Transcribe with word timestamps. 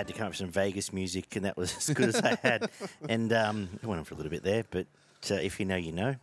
Had 0.00 0.06
to 0.06 0.14
come 0.14 0.22
up 0.24 0.30
with 0.30 0.38
some 0.38 0.48
Vegas 0.48 0.94
music, 0.94 1.36
and 1.36 1.44
that 1.44 1.58
was 1.58 1.76
as 1.90 1.94
good 1.94 2.08
as 2.08 2.16
I 2.22 2.34
had. 2.42 2.70
And 3.08 3.30
um, 3.34 3.68
it 3.82 3.86
went 3.86 3.98
on 3.98 4.04
for 4.06 4.14
a 4.14 4.16
little 4.16 4.30
bit 4.30 4.42
there, 4.42 4.64
but 4.70 4.86
uh, 5.30 5.34
if 5.34 5.60
you 5.60 5.66
know, 5.66 5.76
you 5.76 5.92
know. 5.92 6.14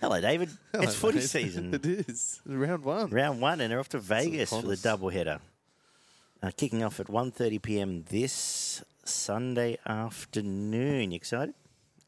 Hello, 0.00 0.18
David. 0.18 0.48
it's 0.72 0.94
footy 0.94 1.18
mate. 1.18 1.24
season. 1.28 1.74
it 1.74 1.84
is 1.84 2.40
round 2.46 2.84
one. 2.84 3.10
Round 3.10 3.42
one, 3.42 3.60
and 3.60 3.70
they're 3.70 3.78
off 3.80 3.90
to 3.90 3.98
Vegas 3.98 4.48
for 4.48 4.56
the 4.56 4.62
promise. 4.62 4.80
double 4.82 5.10
header. 5.10 5.40
Uh, 6.42 6.50
kicking 6.56 6.82
off 6.82 6.98
at 7.00 7.08
1.30 7.08 7.60
p.m. 7.60 8.04
this 8.08 8.82
Sunday 9.04 9.76
afternoon. 9.86 11.10
You 11.10 11.16
excited? 11.16 11.54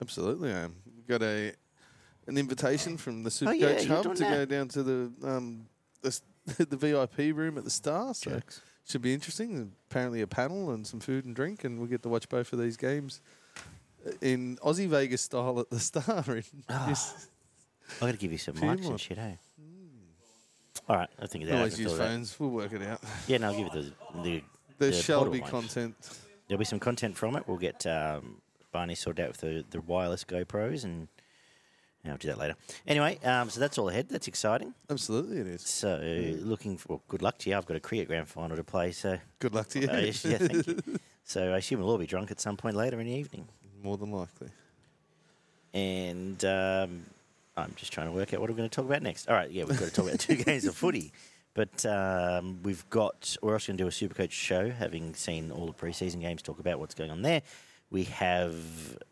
Absolutely, 0.00 0.54
I 0.54 0.60
am. 0.60 0.76
We've 0.96 1.06
got 1.06 1.22
a 1.22 1.52
an 2.26 2.38
invitation 2.38 2.96
from 2.96 3.24
the 3.24 3.30
Supercoach 3.30 3.48
Oh, 3.48 3.52
yeah, 3.52 3.84
Hub 3.84 4.14
to 4.14 4.22
that. 4.22 4.34
go 4.34 4.44
down 4.46 4.68
to 4.68 4.82
the 4.82 5.12
um 5.22 5.66
the, 6.00 6.18
the 6.64 6.76
VIP 6.78 7.36
room 7.36 7.58
at 7.58 7.64
the 7.64 7.70
Star. 7.70 8.14
So 8.14 8.30
Jokes. 8.30 8.62
Should 8.86 9.02
be 9.02 9.14
interesting. 9.14 9.72
Apparently, 9.90 10.20
a 10.20 10.26
panel 10.26 10.70
and 10.70 10.86
some 10.86 11.00
food 11.00 11.24
and 11.24 11.34
drink, 11.34 11.64
and 11.64 11.78
we'll 11.78 11.88
get 11.88 12.02
to 12.02 12.08
watch 12.08 12.28
both 12.28 12.52
of 12.52 12.58
these 12.58 12.76
games 12.76 13.20
uh, 14.06 14.10
in 14.20 14.56
Aussie 14.58 14.88
Vegas 14.88 15.22
style 15.22 15.58
at 15.60 15.70
the 15.70 15.78
Star. 15.90 16.24
In 16.28 16.44
ah, 16.68 16.88
yes. 16.88 17.28
I've 17.94 18.00
got 18.00 18.10
to 18.12 18.16
give 18.16 18.32
you 18.32 18.38
some 18.38 18.54
mics 18.54 18.86
and 18.88 19.00
shit, 19.00 19.18
hey? 19.18 19.38
All 20.88 20.96
right, 20.96 21.08
I 21.20 21.26
think 21.26 21.44
that. 21.46 21.54
I 21.54 21.58
Always 21.58 21.78
use 21.78 21.90
fill 21.90 21.98
that. 21.98 22.08
phones. 22.08 22.38
We'll 22.40 22.50
work 22.50 22.72
it 22.72 22.82
out. 22.82 23.00
Yeah, 23.28 23.38
no, 23.38 23.48
I'll 23.48 23.56
give 23.56 23.72
you 23.74 23.82
the, 23.82 24.22
the 24.22 24.42
There 24.78 24.90
the 24.90 24.96
shall 24.96 25.24
be 25.28 25.40
mics. 25.40 25.48
content. 25.48 25.94
There'll 26.48 26.58
be 26.58 26.64
some 26.64 26.80
content 26.80 27.16
from 27.16 27.36
it. 27.36 27.44
We'll 27.46 27.58
get 27.58 27.86
um, 27.86 28.40
Barney 28.72 28.94
sorted 28.96 29.24
out 29.24 29.28
with 29.32 29.40
the, 29.40 29.64
the 29.70 29.80
wireless 29.82 30.24
GoPros, 30.24 30.84
and 30.84 31.06
I'll 32.06 32.16
do 32.16 32.28
that 32.28 32.38
later. 32.38 32.54
Anyway, 32.86 33.18
um, 33.24 33.50
so 33.50 33.60
that's 33.60 33.76
all 33.76 33.88
ahead. 33.88 34.08
That's 34.08 34.26
exciting. 34.26 34.72
Absolutely, 34.88 35.38
it 35.38 35.46
is. 35.46 35.62
So, 35.62 35.98
looking 36.40 36.76
for 36.78 36.88
well, 36.88 37.02
good 37.08 37.20
luck 37.22 37.38
to 37.38 37.50
you. 37.50 37.56
I've 37.56 37.66
got 37.66 37.76
a 37.76 37.80
cricket 37.80 38.08
grand 38.08 38.26
final 38.28 38.56
to 38.56 38.64
play, 38.64 38.92
so 38.92 39.18
Good 39.38 39.54
luck 39.54 39.68
to 39.70 39.80
you. 39.80 39.88
uh, 39.88 39.96
yeah, 39.98 40.10
thank 40.38 40.66
you. 40.66 40.78
So 41.24 41.52
I 41.52 41.58
assume 41.58 41.80
we'll 41.80 41.90
all 41.90 41.98
be 41.98 42.06
drunk 42.06 42.30
at 42.30 42.40
some 42.40 42.56
point 42.56 42.74
later 42.74 42.98
in 43.00 43.06
the 43.06 43.12
evening. 43.12 43.46
More 43.82 43.96
than 43.98 44.10
likely. 44.12 44.48
And 45.72 46.44
um, 46.44 47.04
I'm 47.56 47.72
just 47.76 47.92
trying 47.92 48.06
to 48.08 48.12
work 48.12 48.34
out 48.34 48.40
what 48.40 48.50
we're 48.50 48.56
going 48.56 48.68
to 48.68 48.74
talk 48.74 48.86
about 48.86 49.02
next. 49.02 49.28
All 49.28 49.34
right, 49.36 49.50
yeah, 49.50 49.64
we've 49.64 49.78
got 49.78 49.88
to 49.88 49.94
talk 49.94 50.06
about 50.06 50.20
two 50.20 50.36
games 50.44 50.64
of 50.64 50.74
footy. 50.74 51.12
But 51.54 51.84
um, 51.84 52.60
we've 52.62 52.88
got, 52.90 53.36
we're 53.42 53.52
also 53.52 53.72
going 53.72 53.78
to 53.78 53.84
do 53.84 53.88
a 53.88 53.90
Supercoach 53.90 54.30
show, 54.30 54.70
having 54.70 55.14
seen 55.14 55.50
all 55.50 55.66
the 55.66 55.72
preseason 55.72 56.20
games, 56.20 56.42
talk 56.42 56.60
about 56.60 56.78
what's 56.78 56.94
going 56.94 57.10
on 57.10 57.22
there. 57.22 57.42
We 57.90 58.04
have 58.04 58.54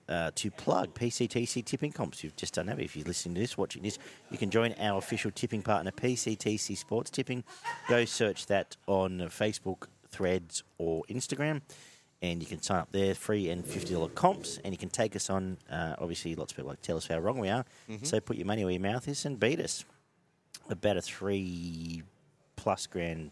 uh, 0.09 0.31
to 0.37 0.51
plug 0.51 0.95
PCTC 0.95 1.65
tipping 1.65 1.93
comps. 1.93 2.23
You've 2.23 2.37
just 2.37 2.55
done 2.55 2.67
that. 2.67 2.79
If 2.79 2.97
you're 2.97 3.05
listening 3.07 3.35
to 3.35 3.41
this, 3.41 3.59
watching 3.59 3.83
this, 3.83 3.99
you 4.31 4.39
can 4.39 4.51
join 4.51 4.73
our 4.79 4.99
official 4.99 5.31
tipping 5.31 5.63
partner, 5.63 5.91
PCTC 5.91 6.77
Sports 6.77 7.11
Tipping. 7.11 7.43
Go 7.89 8.05
search 8.05 8.47
that 8.47 8.77
on 8.87 9.19
Facebook, 9.31 9.89
Threads, 10.11 10.63
or 10.79 11.03
Instagram 11.11 11.63
and 12.21 12.43
you 12.43 12.47
can 12.49 12.61
sign 12.61 12.81
up 12.81 12.91
there, 12.91 13.15
free 13.15 13.49
and 13.51 13.65
fifty 13.65 13.95
dollar 13.95 14.09
comps, 14.09 14.59
and 14.65 14.75
you 14.75 14.79
can 14.79 14.89
take 14.89 15.15
us 15.15 15.31
on. 15.31 15.57
Uh, 15.71 15.95
obviously, 15.99 16.35
lots 16.35 16.53
of 16.53 16.57
people 16.57 16.69
like 16.71 16.81
to 16.81 16.87
tell 16.87 16.97
us 16.97 17.07
how 17.07 17.19
wrong 17.19 17.39
we 17.39 17.49
are, 17.49 17.65
so 18.03 18.19
put 18.21 18.37
your 18.37 18.47
money 18.47 18.65
where 18.65 18.73
your 18.73 18.83
mouth 18.83 19.07
is 19.09 19.25
and 19.25 19.39
beat 19.39 19.61
us. 19.61 19.85
About 20.69 20.97
a 20.97 21.01
three 21.03 22.03
plus 22.57 22.87
grand 22.87 23.31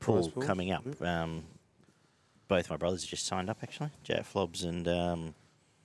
pool 0.00 0.28
pool, 0.28 0.42
coming 0.42 0.72
up. 0.72 0.84
Um, 1.00 1.44
both 2.52 2.68
my 2.68 2.76
brothers 2.76 3.02
have 3.02 3.08
just 3.08 3.24
signed 3.24 3.48
up 3.48 3.56
actually, 3.62 3.88
Jack 4.04 4.26
Flobbs 4.26 4.64
and 4.64 4.86
um, 4.86 5.34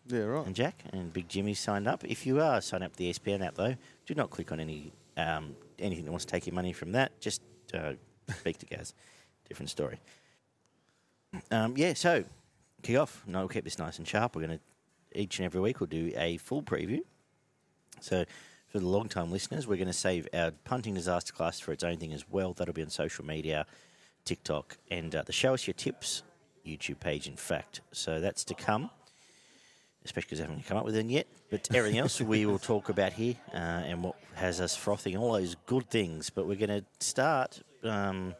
Yeah, 0.07 0.23
right. 0.23 0.45
and 0.45 0.53
Jack 0.53 0.83
and 0.91 1.13
Big 1.13 1.29
Jimmy 1.29 1.53
signed 1.53 1.87
up. 1.87 2.03
If 2.03 2.25
you 2.25 2.41
are 2.41 2.59
signed 2.59 2.83
up 2.83 2.91
to 2.91 2.97
the 2.97 3.05
E 3.05 3.13
SPN 3.13 3.45
app 3.45 3.55
though, 3.55 3.75
do 4.05 4.13
not 4.13 4.31
click 4.31 4.51
on 4.51 4.59
any 4.59 4.91
um, 5.15 5.55
anything 5.79 6.03
that 6.03 6.11
wants 6.11 6.25
to 6.25 6.31
take 6.31 6.45
your 6.45 6.53
money 6.53 6.73
from 6.73 6.91
that. 6.91 7.17
Just 7.21 7.41
uh, 7.73 7.93
speak 8.39 8.57
to 8.57 8.65
Gaz. 8.65 8.93
Different 9.47 9.69
story. 9.69 10.01
Um, 11.51 11.75
yeah, 11.77 11.93
so 11.93 12.25
kick 12.83 12.97
off. 12.97 13.23
No, 13.25 13.39
we'll 13.39 13.47
keep 13.47 13.63
this 13.63 13.79
nice 13.79 13.97
and 13.97 14.05
sharp. 14.05 14.35
We're 14.35 14.45
going 14.45 14.59
to 14.59 15.19
each 15.19 15.39
and 15.39 15.45
every 15.45 15.61
week 15.61 15.79
we'll 15.79 15.87
do 15.87 16.11
a 16.17 16.35
full 16.35 16.63
preview. 16.63 16.99
So 18.01 18.25
for 18.67 18.79
the 18.79 18.87
long 18.87 19.07
time 19.07 19.31
listeners, 19.31 19.67
we're 19.67 19.77
going 19.77 19.87
to 19.87 19.93
save 19.93 20.27
our 20.33 20.51
punting 20.65 20.95
disaster 20.95 21.31
class 21.31 21.61
for 21.61 21.71
its 21.71 21.85
own 21.85 21.95
thing 21.95 22.11
as 22.11 22.25
well. 22.29 22.51
That'll 22.51 22.73
be 22.73 22.83
on 22.83 22.89
social 22.89 23.23
media, 23.23 23.65
TikTok, 24.25 24.77
and 24.91 25.15
uh, 25.15 25.23
the 25.25 25.31
Show 25.31 25.53
Us 25.53 25.65
Your 25.65 25.73
Tips 25.73 26.23
YouTube 26.67 26.99
page, 26.99 27.27
in 27.27 27.35
fact. 27.35 27.81
So 27.91 28.19
that's 28.19 28.43
to 28.45 28.53
come 28.53 28.89
especially 30.07 30.27
because 30.27 30.39
I 30.39 30.43
haven't 30.43 30.65
come 30.65 30.77
up 30.77 30.85
with 30.85 30.95
it 30.95 31.05
yet. 31.07 31.27
But 31.51 31.67
everything 31.73 31.99
else 32.03 32.21
we 32.21 32.45
will 32.45 32.59
talk 32.59 32.87
about 32.87 33.11
here 33.13 33.35
uh, 33.53 33.57
and 33.57 34.01
what 34.03 34.15
has 34.35 34.61
us 34.61 34.73
frothing, 34.75 35.17
all 35.17 35.33
those 35.33 35.55
good 35.65 35.89
things. 35.89 36.29
But 36.29 36.47
we're 36.47 36.55
going 36.55 36.81
to 36.81 36.85
start. 36.99 37.61
Um, 37.83 38.33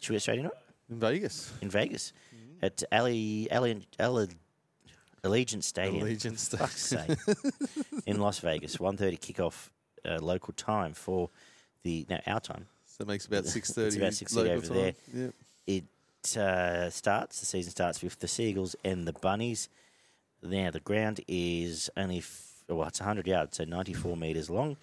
should 0.00 0.10
we 0.10 0.16
get 0.16 0.22
straight 0.22 0.38
into 0.38 0.50
it? 0.50 0.58
In 0.90 1.00
Vegas. 1.00 1.52
In 1.62 1.70
Vegas 1.70 2.12
at 2.62 2.82
Ali, 2.92 3.48
Ali, 3.50 3.86
Ali, 3.98 4.28
Allegiant 5.24 5.62
Stadium. 5.62 6.06
Allegiant 6.06 6.38
Stadium. 6.38 7.16
In 8.06 8.20
Las 8.20 8.38
Vegas, 8.40 8.76
1.30 8.76 9.18
kickoff 9.18 9.70
uh, 10.04 10.18
local 10.20 10.52
time 10.54 10.92
for 10.92 11.30
the, 11.84 12.06
now 12.08 12.20
our 12.26 12.40
time. 12.40 12.66
So 12.86 13.02
it 13.02 13.08
makes 13.08 13.26
about 13.26 13.44
It's 13.44 13.52
six 13.52 13.72
thirty. 13.72 13.96
about 13.98 14.12
6:30 14.12 14.50
over 14.50 14.66
there. 14.66 14.94
Yep. 15.14 15.34
It 15.66 15.84
uh, 16.36 16.90
starts, 16.90 17.40
the 17.40 17.46
season 17.46 17.70
starts 17.70 18.02
with 18.02 18.18
the 18.18 18.28
Seagulls 18.28 18.76
and 18.84 19.06
the 19.06 19.12
Bunnies. 19.12 19.68
Now, 20.42 20.70
the 20.70 20.80
ground 20.80 21.20
is 21.28 21.90
only, 21.96 22.18
f- 22.18 22.62
well, 22.68 22.88
it's 22.88 23.00
100 23.00 23.26
yards, 23.26 23.56
so 23.56 23.64
94 23.64 24.16
metres 24.16 24.48
long. 24.50 24.76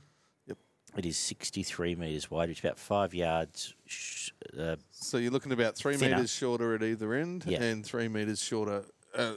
Yep. 0.48 0.58
It 0.98 1.06
is 1.06 1.18
63 1.18 1.96
metres 1.96 2.30
wide, 2.30 2.50
which 2.50 2.60
is 2.60 2.66
about 2.66 2.78
five 2.80 3.14
yards. 3.14 3.74
Sh- 3.86 4.32
uh, 4.60 4.76
So 4.92 5.18
you're 5.18 5.32
looking 5.32 5.52
about 5.52 5.76
three 5.76 5.96
Thinner. 5.98 6.16
meters 6.18 6.32
shorter 6.34 6.76
at 6.76 6.84
either 6.84 7.14
end, 7.14 7.46
Yeah. 7.48 7.62
and 7.64 7.86
three 7.86 8.08
meters 8.08 8.42
shorter 8.44 8.84
uh, 9.16 9.34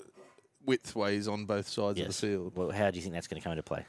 widthways 0.66 1.30
on 1.30 1.46
both 1.46 1.68
sides 1.68 1.98
yes. 1.98 2.08
of 2.08 2.20
the 2.20 2.26
field. 2.26 2.52
Well, 2.56 2.70
how 2.70 2.90
do 2.90 2.96
you 2.96 3.02
think 3.02 3.14
that's 3.14 3.26
going 3.28 3.40
to 3.40 3.44
come 3.44 3.52
into 3.52 3.62
play? 3.62 3.84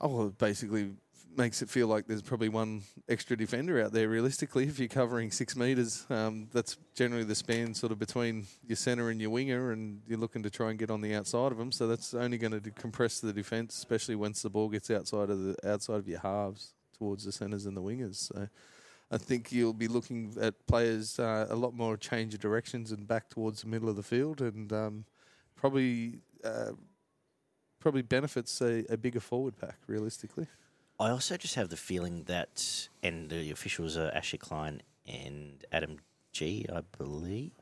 Oh, 0.00 0.26
it 0.26 0.38
basically 0.38 0.92
makes 1.36 1.62
it 1.62 1.70
feel 1.70 1.86
like 1.86 2.06
there's 2.06 2.22
probably 2.22 2.48
one 2.48 2.82
extra 3.08 3.36
defender 3.36 3.82
out 3.82 3.92
there. 3.92 4.08
Realistically, 4.08 4.64
if 4.64 4.78
you're 4.78 4.88
covering 4.88 5.30
six 5.30 5.56
meters, 5.56 6.04
um, 6.10 6.48
that's 6.52 6.76
generally 6.94 7.24
the 7.24 7.34
span 7.34 7.74
sort 7.74 7.92
of 7.92 7.98
between 7.98 8.46
your 8.66 8.76
center 8.76 9.10
and 9.10 9.20
your 9.20 9.30
winger, 9.30 9.72
and 9.72 10.00
you're 10.06 10.18
looking 10.18 10.42
to 10.42 10.50
try 10.50 10.70
and 10.70 10.78
get 10.78 10.90
on 10.90 11.00
the 11.00 11.14
outside 11.14 11.52
of 11.52 11.58
them. 11.58 11.70
So 11.70 11.86
that's 11.86 12.14
only 12.14 12.38
going 12.38 12.60
to 12.60 12.70
compress 12.72 13.20
the 13.20 13.32
defense, 13.32 13.76
especially 13.76 14.16
once 14.16 14.42
the 14.42 14.50
ball 14.50 14.68
gets 14.68 14.90
outside 14.90 15.30
of 15.30 15.42
the 15.42 15.56
outside 15.68 15.96
of 15.96 16.08
your 16.08 16.20
halves 16.20 16.74
towards 16.98 17.24
the 17.24 17.32
centers 17.32 17.66
and 17.66 17.76
the 17.76 17.82
wingers. 17.82 18.16
So. 18.16 18.48
I 19.10 19.16
think 19.16 19.52
you'll 19.52 19.72
be 19.72 19.88
looking 19.88 20.36
at 20.38 20.66
players 20.66 21.18
uh, 21.18 21.46
a 21.48 21.56
lot 21.56 21.72
more 21.72 21.96
change 21.96 22.34
of 22.34 22.40
directions 22.40 22.92
and 22.92 23.08
back 23.08 23.30
towards 23.30 23.62
the 23.62 23.66
middle 23.66 23.88
of 23.88 23.96
the 23.96 24.02
field, 24.02 24.42
and 24.42 24.70
um, 24.70 25.04
probably 25.56 26.20
uh, 26.44 26.72
probably 27.80 28.02
benefits 28.02 28.60
a, 28.60 28.84
a 28.90 28.96
bigger 28.96 29.20
forward 29.20 29.56
pack 29.58 29.78
realistically. 29.86 30.46
I 31.00 31.10
also 31.10 31.36
just 31.36 31.54
have 31.54 31.68
the 31.68 31.76
feeling 31.76 32.24
that, 32.24 32.88
and 33.02 33.30
the 33.30 33.50
officials 33.50 33.96
are 33.96 34.10
Ashley 34.12 34.38
Klein 34.38 34.82
and 35.06 35.64
Adam 35.70 35.98
Gee, 36.32 36.66
I 36.72 36.82
believe. 36.96 37.52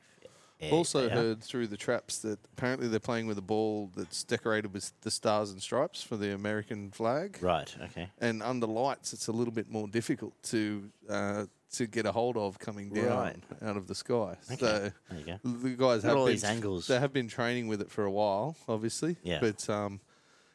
Yeah, 0.61 0.71
also 0.71 1.11
heard 1.11 1.43
through 1.43 1.67
the 1.67 1.77
traps 1.77 2.17
that 2.21 2.39
apparently 2.55 2.89
they're 2.89 2.99
playing 2.99 3.27
with 3.27 3.37
a 3.37 3.43
ball 3.43 3.91
that's 3.95 4.25
decorated 4.25 4.73
with 4.73 4.91
the 5.03 5.11
stars 5.11 5.51
and 5.51 5.61
stripes 5.61 6.03
for 6.03 6.17
the 6.17 6.33
American 6.35 6.91
flag, 6.93 7.37
Right, 7.43 7.77
okay. 7.83 8.09
and 8.19 8.43
under 8.43 8.67
lights 8.67 9.13
it's 9.13 9.29
a 9.29 9.33
little 9.33 9.53
bit 9.53 9.71
more 9.71 9.87
difficult 9.87 10.33
to 10.45 10.91
uh, 11.11 11.45
to 11.73 11.87
get 11.87 12.07
a 12.07 12.13
hold 12.13 12.37
of 12.37 12.59
coming 12.59 12.91
down 12.91 13.07
Right. 13.19 13.37
out 13.63 13.77
of 13.77 13.87
the 13.87 13.95
sky. 13.95 14.37
So 14.43 14.57
There 14.57 14.93
you 15.19 15.25
go. 15.25 15.39
the 15.45 15.71
guys 15.77 16.03
have 16.05 16.17
all 16.17 16.27
been, 16.27 16.35
these 16.35 16.45
angles. 16.45 16.87
They 16.87 16.99
have 16.99 17.13
been 17.13 17.29
training 17.29 17.69
with 17.69 17.81
it 17.81 17.91
for 17.91 18.05
a 18.05 18.11
while, 18.11 18.57
obviously. 18.69 19.17
Yeah. 19.23 19.39
But 19.41 19.69
um, 19.69 20.01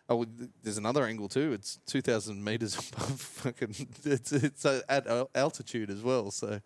oh, 0.09 0.25
there's 0.63 0.77
another 0.77 1.03
angle 1.05 1.27
too. 1.27 1.51
It's 1.53 1.79
2,000 1.87 2.43
meters 2.43 2.75
above 2.93 3.19
fucking. 3.21 3.87
It's 4.05 4.31
it's 4.31 4.65
uh, 4.65 4.81
at 4.89 5.05
al- 5.07 5.29
altitude 5.35 5.89
as 5.89 6.01
well. 6.01 6.31
So 6.31 6.61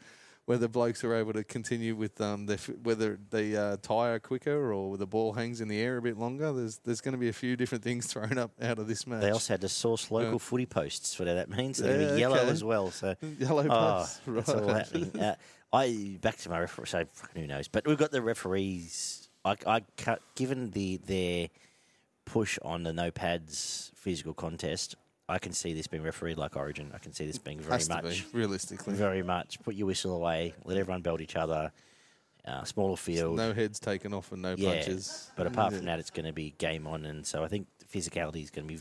whether 0.46 0.68
blokes 0.68 1.04
are 1.04 1.16
able 1.16 1.34
to 1.34 1.44
continue 1.44 1.96
with 1.96 2.22
um, 2.22 2.46
their, 2.46 2.58
whether 2.84 3.18
they 3.32 3.56
uh, 3.56 3.78
tire 3.82 4.20
quicker 4.20 4.72
or 4.72 4.96
the 4.98 5.08
ball 5.08 5.34
hangs 5.34 5.60
in 5.60 5.68
the 5.68 5.80
air 5.80 5.98
a 5.98 6.02
bit 6.02 6.18
longer, 6.18 6.54
there's 6.54 6.78
there's 6.80 7.02
going 7.02 7.14
to 7.14 7.18
be 7.18 7.30
a 7.30 7.34
few 7.34 7.56
different 7.56 7.84
things 7.84 8.06
thrown 8.12 8.38
up 8.38 8.52
out 8.62 8.78
of 8.78 8.88
this 8.88 9.08
match. 9.08 9.22
They 9.22 9.32
also 9.32 9.54
had 9.54 9.62
to 9.62 9.70
source 9.70 10.12
local 10.12 10.34
Yeah. 10.34 10.38
footy 10.38 10.66
posts, 10.66 11.18
whatever 11.18 11.38
that 11.38 11.50
means. 11.50 11.78
They're 11.80 12.00
Yeah, 12.00 12.14
be 12.14 12.20
yellow 12.20 12.38
okay. 12.38 12.50
as 12.50 12.64
well. 12.64 12.92
So, 12.92 13.16
Yellow 13.40 13.66
oh, 13.70 13.70
posts, 13.70 14.20
it's 14.28 14.50
all 14.50 14.62
right. 14.62 14.78
happening. 14.86 15.20
Uh, 15.20 15.36
I 15.74 16.18
back 16.22 16.38
to 16.38 16.50
my 16.50 16.60
referee. 16.60 16.86
So 16.88 17.06
who 17.36 17.48
knows? 17.48 17.68
But 17.68 17.88
we've 17.88 17.98
got 17.98 18.12
the 18.12 18.22
referees. 18.22 19.30
I, 19.44 19.56
I 19.68 19.82
cut, 19.98 20.22
given 20.36 20.72
the 20.72 20.98
their 20.98 21.50
push 22.26 22.58
on 22.62 22.84
the 22.84 22.94
no 22.94 23.12
pads 23.12 23.92
physical 23.96 24.34
contest. 24.34 24.96
I 25.28 25.40
can 25.40 25.54
see 25.54 25.74
this 25.74 25.88
being 25.88 26.04
refereed 26.04 26.38
like 26.38 26.56
Origin. 26.56 26.92
I 26.94 27.00
can 27.00 27.12
see 27.14 27.26
this 27.26 27.38
being 27.40 27.60
very 27.60 27.74
Has 27.74 27.88
to 27.88 27.96
much, 27.96 28.32
be 28.32 28.38
realistically. 28.38 28.94
very 28.94 29.24
much. 29.24 29.60
Put 29.64 29.76
your 29.76 29.88
whistle 29.88 30.16
away. 30.16 30.54
Let 30.66 30.78
everyone 30.78 31.02
belt 31.02 31.20
each 31.22 31.36
other. 31.36 31.72
Uh, 32.46 32.64
smaller 32.64 32.96
field. 32.96 33.36
No 33.38 33.54
heads 33.54 33.80
taken 33.80 34.14
off 34.14 34.32
and 34.32 34.44
no 34.44 34.54
Yeah, 34.56 34.74
punches. 34.74 35.32
But 35.36 35.48
apart 35.48 35.74
from 35.74 35.86
that, 35.86 35.98
it's 35.98 36.12
going 36.12 36.28
to 36.28 36.34
be 36.34 36.54
game 36.60 36.86
on, 36.86 37.06
and 37.06 37.26
so 37.26 37.44
I 37.44 37.48
think 37.48 37.66
physicality 37.92 38.44
is 38.44 38.52
going 38.52 38.68
to 38.68 38.74
be 38.74 38.80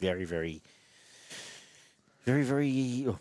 very, 0.00 0.24
very, 0.24 0.60
very, 2.24 2.42
very 2.42 3.04
oh, 3.08 3.18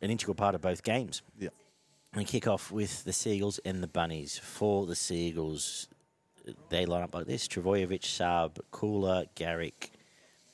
an 0.00 0.10
integral 0.10 0.36
part 0.36 0.54
of 0.54 0.60
both 0.60 0.84
games. 0.84 1.22
Yeah. 1.40 1.48
We 2.14 2.24
kick 2.24 2.46
off 2.46 2.70
with 2.70 3.02
the 3.02 3.12
Seagulls 3.12 3.58
and 3.64 3.82
the 3.82 3.88
Bunnies. 3.88 4.38
For 4.38 4.86
the 4.86 4.94
Seagulls, 4.96 5.88
they 6.68 6.86
line 6.86 7.02
up 7.02 7.12
like 7.12 7.26
this 7.26 7.48
Trbojevic, 7.48 8.02
Saab, 8.02 8.58
Koula, 8.70 9.26
Garrick, 9.34 9.90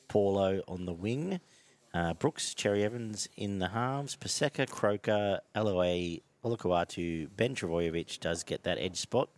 Paulo 0.09 0.63
on 0.69 0.87
the 0.87 0.93
wing. 0.93 1.41
Uh, 1.95 2.15
Brooks, 2.15 2.55
Cherry 2.55 2.85
Evans 2.85 3.29
in 3.37 3.59
the 3.59 3.69
halves. 3.69 4.17
Paseka, 4.17 4.69
Croker, 4.69 5.41
Aloiai, 5.55 6.23
Olakau'atu, 6.45 7.29
Ben 7.37 7.55
Trbojevic 7.55 8.21
does 8.21 8.43
get 8.43 8.65
that 8.65 8.79
edge 8.79 8.97
spot. 8.97 9.29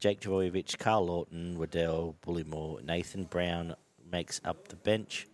Jake 0.00 0.20
Trbojevic, 0.20 0.78
Karl 0.78 1.06
Lawton, 1.06 1.58
Waddell, 1.58 2.16
Bullemor, 2.26 2.82
Nathan 2.82 3.24
Brown 3.24 3.76
makes 4.10 4.40
up 4.44 4.68
the 4.68 4.76
bench. 4.76 5.28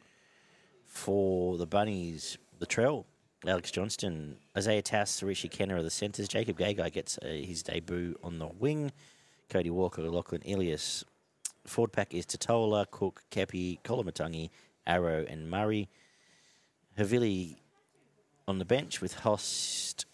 For 0.85 1.57
the 1.57 1.67
Bunnies, 1.67 2.39
Latrell, 2.61 3.05
Alex 3.47 3.71
Johnston, 3.71 4.37
Isaiah 4.57 4.83
Tass, 4.83 5.23
Richie 5.23 5.49
Kennar 5.49 5.77
are 5.79 5.83
the 5.83 5.91
centres. 5.91 6.29
Jacob 6.29 6.59
Gagai 6.59 6.93
gets 6.93 7.19
uh, 7.19 7.29
his 7.29 7.63
debut 7.63 8.19
on 8.23 8.39
the 8.39 8.47
wing. 8.47 8.93
Cody 9.49 9.71
Walker, 9.71 10.03
Lachlan 10.03 10.43
Ilias. 10.43 11.05
Ford 11.67 11.93
pack 11.93 12.15
is 12.15 12.27
Tatola, 12.27 12.91
Cook, 12.91 13.23
Kepi, 13.31 13.81
Koloamatangi, 13.83 14.51
Arrow, 14.89 15.25
and 15.29 15.51
Murray. 15.51 15.89
Havili 16.99 17.57
on 18.49 18.59
the 18.59 18.65
bench 18.65 19.01
with 19.01 19.15
Host, 19.15 20.07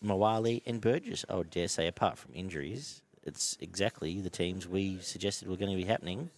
Moale, 0.00 0.60
and 0.64 0.80
Burgess. 0.80 1.24
I 1.28 1.34
would 1.34 1.50
dare 1.50 1.68
say, 1.68 1.86
apart 1.86 2.16
from 2.16 2.32
injuries, 2.34 3.02
it's 3.24 3.58
exactly 3.60 4.20
the 4.20 4.30
teams 4.30 4.66
we 4.66 4.98
suggested 5.00 5.48
were 5.48 5.56
going 5.56 5.70
to 5.70 5.76
be 5.76 5.84
happening 5.84 6.30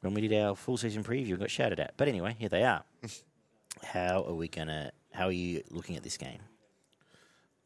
when 0.00 0.14
we 0.14 0.26
did 0.26 0.40
our 0.40 0.56
full 0.56 0.76
season 0.76 1.04
preview 1.04 1.30
and 1.30 1.40
got 1.40 1.50
shouted 1.50 1.80
at. 1.80 1.94
But 1.96 2.08
anyway, 2.08 2.36
here 2.38 2.48
they 2.48 2.64
are. 2.64 2.84
how 3.84 4.24
are 4.24 4.34
we 4.34 4.48
going 4.48 4.68
to? 4.68 4.92
How 5.12 5.26
are 5.26 5.32
you 5.32 5.62
looking 5.70 5.96
at 5.96 6.02
this 6.02 6.16
game? 6.16 6.40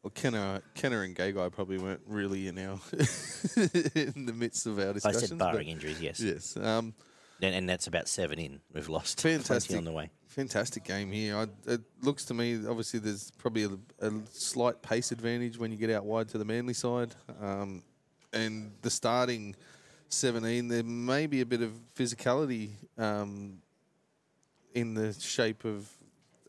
Well, 0.03 0.11
Kennar, 0.11 0.61
Kennar 0.75 1.03
and 1.03 1.15
Gagai 1.15 1.51
probably 1.51 1.77
weren't 1.77 2.01
really 2.07 2.47
in 2.47 2.57
our 2.59 2.79
in 3.55 4.25
the 4.25 4.33
midst 4.35 4.65
of 4.65 4.79
our 4.79 4.93
discussion. 4.93 5.17
I 5.17 5.25
said 5.25 5.37
barring 5.37 5.67
injuries, 5.67 6.01
yes. 6.01 6.19
Yes. 6.19 6.57
Um, 6.57 6.93
And, 7.41 7.53
and 7.53 7.69
that's 7.69 7.87
about 7.87 8.07
seven 8.07 8.39
in. 8.39 8.59
We've 8.73 8.89
lost 8.89 9.19
20 9.19 9.37
fantastic 9.37 9.77
on 9.77 9.85
the 9.85 9.91
way. 9.91 10.09
Fantastic 10.27 10.83
game 10.83 11.11
here. 11.11 11.37
I, 11.37 11.47
it 11.71 11.81
looks 12.01 12.25
to 12.25 12.33
me, 12.33 12.55
obviously, 12.67 12.99
there's 12.99 13.31
probably 13.37 13.63
a, 13.63 14.05
a 14.07 14.11
slight 14.31 14.81
pace 14.81 15.11
advantage 15.11 15.57
when 15.57 15.71
you 15.71 15.77
get 15.77 15.89
out 15.89 16.05
wide 16.05 16.29
to 16.29 16.37
the 16.37 16.45
Manly 16.45 16.73
side. 16.73 17.13
Um, 17.41 17.83
and 18.33 18.71
the 18.81 18.89
starting 18.89 19.55
17, 20.09 20.67
there 20.67 20.83
may 20.83 21.27
be 21.27 21.41
a 21.41 21.45
bit 21.45 21.61
of 21.61 21.71
physicality 21.95 22.71
um, 22.97 23.59
in 24.73 24.93
the 24.93 25.13
shape 25.13 25.65
of 25.65 25.89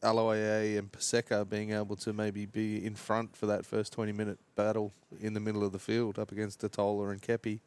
Aloiai 0.02 0.78
and 0.78 0.90
Paseka 0.90 1.48
being 1.48 1.72
able 1.72 1.96
to 1.96 2.12
maybe 2.12 2.46
be 2.46 2.84
in 2.84 2.94
front 2.94 3.36
for 3.36 3.46
that 3.46 3.66
first 3.66 3.92
20 3.92 4.12
minute 4.12 4.38
battle 4.54 4.92
in 5.20 5.34
the 5.34 5.40
middle 5.40 5.64
of 5.64 5.72
the 5.72 5.78
field 5.78 6.18
up 6.18 6.32
against 6.32 6.60
Tatola 6.60 7.10
and 7.10 7.22
Kepi. 7.22 7.60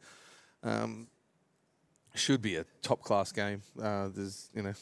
Um, 0.62 1.08
should 2.14 2.42
be 2.42 2.56
a 2.56 2.64
top 2.82 3.02
class 3.02 3.32
game. 3.32 3.62
Uh, 3.80 4.08
there's, 4.14 4.50
you 4.54 4.62
know, 4.62 4.74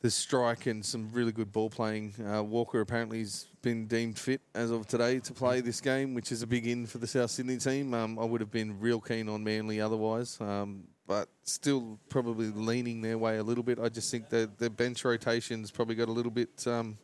there's 0.00 0.14
strike 0.14 0.66
and 0.66 0.84
some 0.84 1.10
really 1.12 1.32
good 1.32 1.52
ball 1.52 1.68
playing. 1.70 2.14
Uh, 2.24 2.42
Walker 2.42 2.80
apparently 2.80 3.20
has 3.20 3.46
been 3.62 3.86
deemed 3.86 4.18
fit 4.18 4.40
as 4.54 4.70
of 4.70 4.86
today 4.86 5.18
to 5.20 5.32
play 5.32 5.60
this 5.60 5.80
game, 5.80 6.14
which 6.14 6.30
is 6.30 6.42
a 6.42 6.46
big 6.46 6.66
in 6.66 6.86
for 6.86 6.98
the 6.98 7.06
South 7.06 7.30
Sydney 7.30 7.56
team. 7.56 7.92
Um, 7.94 8.18
I 8.18 8.24
would 8.24 8.40
have 8.40 8.50
been 8.50 8.78
real 8.78 9.00
keen 9.00 9.28
on 9.28 9.42
Manly 9.42 9.80
otherwise, 9.80 10.40
um, 10.40 10.84
but 11.06 11.28
still 11.42 11.98
probably 12.08 12.50
leaning 12.50 13.00
their 13.02 13.18
way 13.18 13.38
a 13.38 13.42
little 13.42 13.64
bit. 13.64 13.80
I 13.80 13.88
just 13.88 14.10
think 14.10 14.28
that 14.28 14.58
the 14.58 14.70
bench 14.70 15.04
rotations 15.04 15.70
probably 15.70 15.96
got 15.96 16.08
a 16.08 16.12
little 16.12 16.30
bit. 16.30 16.66
Um, 16.66 16.96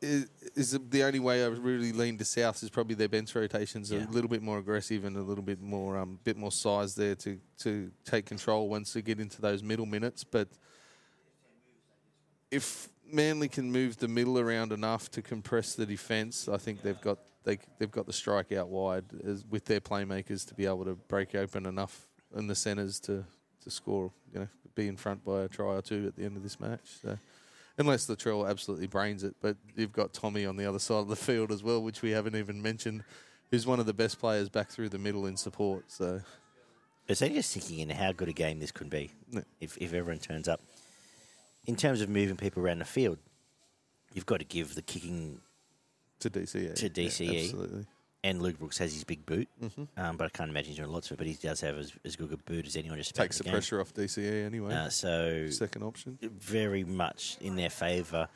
is, 0.00 0.26
is 0.54 0.78
the 0.88 1.02
only 1.04 1.20
way 1.20 1.44
I 1.44 1.48
really 1.48 1.92
lean 1.92 2.16
to 2.18 2.24
South 2.24 2.62
is 2.62 2.70
probably 2.70 2.94
their 2.94 3.08
bench 3.08 3.34
rotations 3.34 3.92
are 3.92 3.98
Yeah. 3.98 4.08
a 4.08 4.10
little 4.10 4.30
bit 4.30 4.42
more 4.42 4.58
aggressive 4.58 5.04
and 5.04 5.16
a 5.16 5.22
little 5.22 5.44
bit 5.44 5.60
more 5.60 5.98
um, 5.98 6.18
bit 6.24 6.36
more 6.36 6.52
size 6.52 6.94
there 6.94 7.14
to, 7.16 7.38
to 7.58 7.90
take 8.04 8.26
control 8.26 8.68
once 8.68 8.92
they 8.92 9.02
get 9.02 9.20
into 9.20 9.40
those 9.40 9.62
middle 9.62 9.86
minutes. 9.86 10.24
But 10.24 10.48
if 12.50 12.88
Manly 13.12 13.48
can 13.48 13.70
move 13.70 13.96
the 13.98 14.08
middle 14.08 14.38
around 14.38 14.72
enough 14.72 15.10
to 15.12 15.22
compress 15.22 15.74
the 15.74 15.86
defence, 15.86 16.48
I 16.48 16.56
think 16.56 16.82
they've 16.82 17.00
got 17.00 17.18
they 17.44 17.58
they've 17.78 17.90
got 17.90 18.06
the 18.06 18.12
strike 18.12 18.52
out 18.52 18.68
wide 18.68 19.04
as, 19.24 19.44
with 19.46 19.64
their 19.64 19.80
playmakers 19.80 20.46
to 20.48 20.54
be 20.54 20.66
able 20.66 20.84
to 20.84 20.94
break 20.94 21.34
open 21.34 21.66
enough 21.66 22.06
in 22.36 22.46
the 22.46 22.54
centres 22.54 23.00
to, 23.00 23.24
to 23.62 23.70
score. 23.70 24.12
You 24.32 24.40
know, 24.40 24.48
be 24.74 24.88
in 24.88 24.96
front 24.96 25.24
by 25.24 25.42
a 25.42 25.48
try 25.48 25.74
or 25.74 25.82
two 25.82 26.06
at 26.06 26.16
the 26.16 26.24
end 26.24 26.36
of 26.36 26.42
this 26.42 26.58
match. 26.60 26.80
So. 27.02 27.18
Unless 27.80 28.04
the 28.04 28.14
Latrell 28.14 28.46
absolutely 28.48 28.86
brains 28.86 29.24
it, 29.24 29.34
but 29.40 29.56
you've 29.74 29.92
got 29.94 30.12
Tommy 30.12 30.44
on 30.44 30.56
the 30.58 30.66
other 30.66 30.78
side 30.78 30.98
of 30.98 31.08
the 31.08 31.16
field 31.16 31.50
as 31.50 31.62
well, 31.62 31.82
which 31.82 32.02
we 32.02 32.10
haven't 32.10 32.36
even 32.36 32.60
mentioned, 32.60 33.02
who's 33.50 33.66
one 33.66 33.80
of 33.80 33.86
the 33.86 33.94
best 33.94 34.18
players 34.20 34.50
back 34.50 34.68
through 34.68 34.90
the 34.90 34.98
middle 34.98 35.24
in 35.26 35.34
support. 35.38 35.84
So 35.90 36.20
It's 37.08 37.22
only 37.22 37.36
just 37.36 37.54
thinking 37.54 37.78
in 37.78 37.88
how 37.88 38.12
good 38.12 38.28
a 38.28 38.34
game 38.34 38.60
this 38.60 38.70
could 38.70 38.90
be 38.90 39.10
Yeah. 39.30 39.40
if, 39.60 39.78
if 39.78 39.94
everyone 39.94 40.18
turns 40.20 40.46
up. 40.46 40.60
In 41.66 41.74
terms 41.74 42.02
of 42.02 42.10
moving 42.10 42.36
people 42.36 42.62
around 42.62 42.80
the 42.80 42.84
field, 42.84 43.16
you've 44.12 44.26
got 44.26 44.40
to 44.40 44.44
give 44.44 44.74
the 44.74 44.82
kicking, 44.82 45.40
to 46.18 46.28
DCE, 46.28 46.74
To 46.74 46.82
Yeah, 46.84 46.88
DCE. 47.08 47.44
absolutely. 47.44 47.86
And 48.22 48.42
Luke 48.42 48.58
Brooks 48.58 48.78
has 48.78 48.92
his 48.92 49.04
big 49.04 49.24
boot, 49.24 49.48
Mm-hmm. 49.62 49.84
um, 49.96 50.16
but 50.16 50.24
I 50.26 50.28
can't 50.28 50.50
imagine 50.50 50.68
he's 50.70 50.76
doing 50.78 50.90
lots 50.92 51.08
of 51.10 51.14
it. 51.14 51.18
But 51.18 51.26
he 51.26 51.34
does 51.34 51.60
have 51.62 51.78
as, 51.78 51.92
as 52.04 52.16
good 52.16 52.32
a 52.32 52.36
boot 52.36 52.66
as 52.66 52.76
anyone 52.76 52.98
just 52.98 53.14
Takes 53.14 53.40
in 53.40 53.46
the 53.46 53.52
pressure 53.52 53.80
off 53.80 53.94
DCE 53.94 54.44
anyway. 54.44 54.74
Uh, 54.74 54.88
so 54.90 55.48
Second 55.50 55.82
option. 55.84 56.18
very 56.22 56.84
much 56.84 57.36
in 57.40 57.56
their 57.56 57.70
favour, 57.70 58.28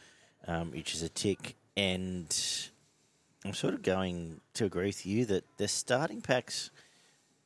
um, 0.46 0.70
which 0.72 0.94
is 0.94 1.02
a 1.02 1.08
tick. 1.08 1.56
And 1.76 2.26
I'm 3.44 3.52
sort 3.54 3.75
of 3.75 3.82
going 3.82 4.40
to 4.54 4.64
agree 4.64 4.86
with 4.86 5.04
you 5.04 5.25
that 5.26 5.44
the 5.58 5.69
starting 5.69 6.20
packs. 6.22 6.70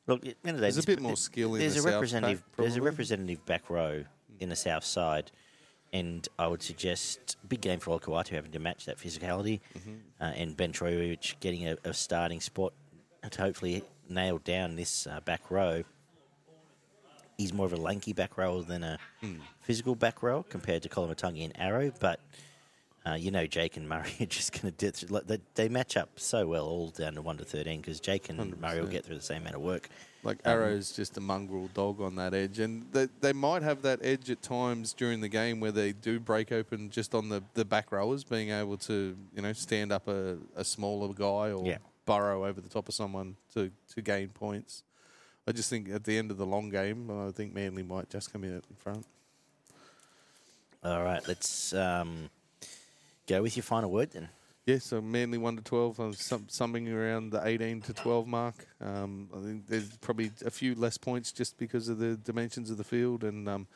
Look, 0.07 0.21
the 0.21 0.29
end 0.43 0.55
of 0.55 0.55
the 0.55 0.61
day, 0.61 0.71
There's 0.71 0.77
a 0.83 0.87
bit 0.87 1.01
more 1.01 1.17
skill 1.17 1.53
in 1.55 1.59
There's 1.61 1.75
the 1.75 1.87
a 1.87 1.91
representative. 1.93 2.43
pack, 2.51 2.57
there's 2.57 2.77
a 2.77 2.81
representative 2.81 3.45
back 3.45 3.69
row 3.69 4.05
in 4.39 4.49
the 4.49 4.55
south 4.55 4.83
side, 4.85 5.29
and 5.93 6.27
I 6.37 6.47
would 6.47 6.61
suggest 6.61 7.37
big 7.47 7.61
game 7.61 7.79
for 7.79 7.99
Olakau'atu 7.99 8.29
having 8.29 8.51
to 8.51 8.59
match 8.59 8.85
that 8.85 8.97
physicality, 8.97 9.59
Mm-hmm. 9.77 9.93
uh, 10.21 10.25
and 10.35 10.55
Ben 10.57 10.71
Trbojevic 10.71 11.39
getting 11.39 11.67
a, 11.67 11.77
a 11.83 11.93
starting 11.93 12.41
spot 12.41 12.73
to 13.29 13.41
hopefully 13.41 13.83
nail 14.07 14.37
down 14.39 14.75
this 14.75 15.07
uh, 15.07 15.19
back 15.21 15.49
row. 15.51 15.83
He's 17.37 17.53
more 17.53 17.65
of 17.65 17.73
a 17.73 17.77
lanky 17.77 18.13
back 18.13 18.37
row 18.37 18.61
than 18.61 18.83
a 18.83 18.97
Hmm. 19.21 19.37
physical 19.61 19.95
back 19.95 20.21
row 20.23 20.43
compared 20.43 20.83
to 20.83 20.89
Koloamatangi 20.89 21.43
and 21.43 21.53
Arrow, 21.59 21.91
but 21.99 22.19
uh, 23.11 23.15
you 23.15 23.31
know 23.31 23.45
Jake 23.47 23.77
and 23.77 23.87
Murray 23.87 24.11
are 24.19 24.25
just 24.25 24.51
going 24.53 24.73
to 24.73 24.91
do 24.91 25.07
like, 25.09 25.27
they, 25.27 25.39
they 25.55 25.69
match 25.69 25.97
up 25.97 26.09
so 26.19 26.47
well 26.47 26.65
all 26.67 26.89
down 26.89 27.13
to 27.15 27.21
one 27.21 27.37
to 27.37 27.43
thirteen 27.45 27.81
because 27.81 27.99
Jake 27.99 28.29
and 28.29 28.59
Murray 28.59 28.81
will 28.81 28.87
get 28.87 29.05
through 29.05 29.15
the 29.15 29.21
same 29.21 29.41
amount 29.41 29.55
of 29.55 29.61
work. 29.61 29.89
Like 30.21 30.39
Um, 30.43 30.51
Arrow's 30.51 30.91
just 30.91 31.15
a 31.17 31.21
mongrel 31.21 31.69
dog 31.73 32.01
on 32.01 32.15
that 32.15 32.33
edge, 32.33 32.59
and 32.59 32.85
they, 32.91 33.07
they 33.21 33.31
might 33.31 33.63
have 33.63 33.81
that 33.83 33.99
edge 34.01 34.29
at 34.29 34.41
times 34.41 34.91
during 34.93 35.21
the 35.21 35.29
game 35.29 35.61
where 35.61 35.71
they 35.71 35.93
do 35.93 36.19
break 36.19 36.51
open 36.51 36.89
just 36.89 37.15
on 37.15 37.29
the, 37.29 37.41
the 37.53 37.63
back 37.63 37.91
rowers, 37.93 38.25
being 38.25 38.49
able 38.49 38.75
to 38.77 39.15
you 39.33 39.41
know 39.41 39.53
stand 39.53 39.91
up 39.93 40.07
a, 40.07 40.37
a 40.55 40.65
smaller 40.65 41.13
guy 41.13 41.51
or 41.51 41.65
Yeah. 41.65 41.77
burrow 42.05 42.45
over 42.45 42.59
the 42.59 42.67
top 42.69 42.89
of 42.89 42.93
someone 42.95 43.37
to, 43.53 43.71
to 43.95 44.01
gain 44.01 44.27
points. 44.29 44.83
I 45.47 45.51
just 45.53 45.69
think 45.69 45.89
at 45.89 46.03
the 46.03 46.17
end 46.17 46.31
of 46.31 46.37
the 46.37 46.45
long 46.45 46.69
game, 46.69 47.09
I 47.09 47.31
think 47.31 47.53
Manly 47.55 47.81
might 47.81 48.09
just 48.09 48.31
come 48.33 48.43
in 48.43 48.51
in 48.55 48.61
front. 48.77 49.05
All 50.83 51.01
right, 51.03 51.25
let's 51.27 51.73
um, 51.73 52.29
go 53.29 53.41
with 53.43 53.55
your 53.55 53.63
final 53.63 53.91
word 53.91 54.11
then. 54.11 54.29
Yeah, 54.65 54.79
so 54.79 55.01
Manly 55.01 55.37
one 55.37 55.55
to 55.55 55.63
twelve, 55.63 55.99
uh, 55.99 56.11
some, 56.11 56.47
something 56.49 56.87
around 56.89 57.31
the 57.31 57.45
eighteen 57.47 57.81
to 57.81 57.93
twelve 57.93 58.27
mark. 58.27 58.67
Um, 58.81 59.29
I 59.35 59.41
think 59.41 59.67
there's 59.67 59.97
probably 59.97 60.31
a 60.45 60.51
few 60.51 60.75
less 60.75 60.97
points 60.97 61.31
just 61.31 61.57
because 61.57 61.89
of 61.89 61.97
the 61.97 62.17
dimensions 62.17 62.69
of 62.69 62.77
the 62.77 62.83
field, 62.83 63.23
and 63.23 63.47
um, 63.47 63.67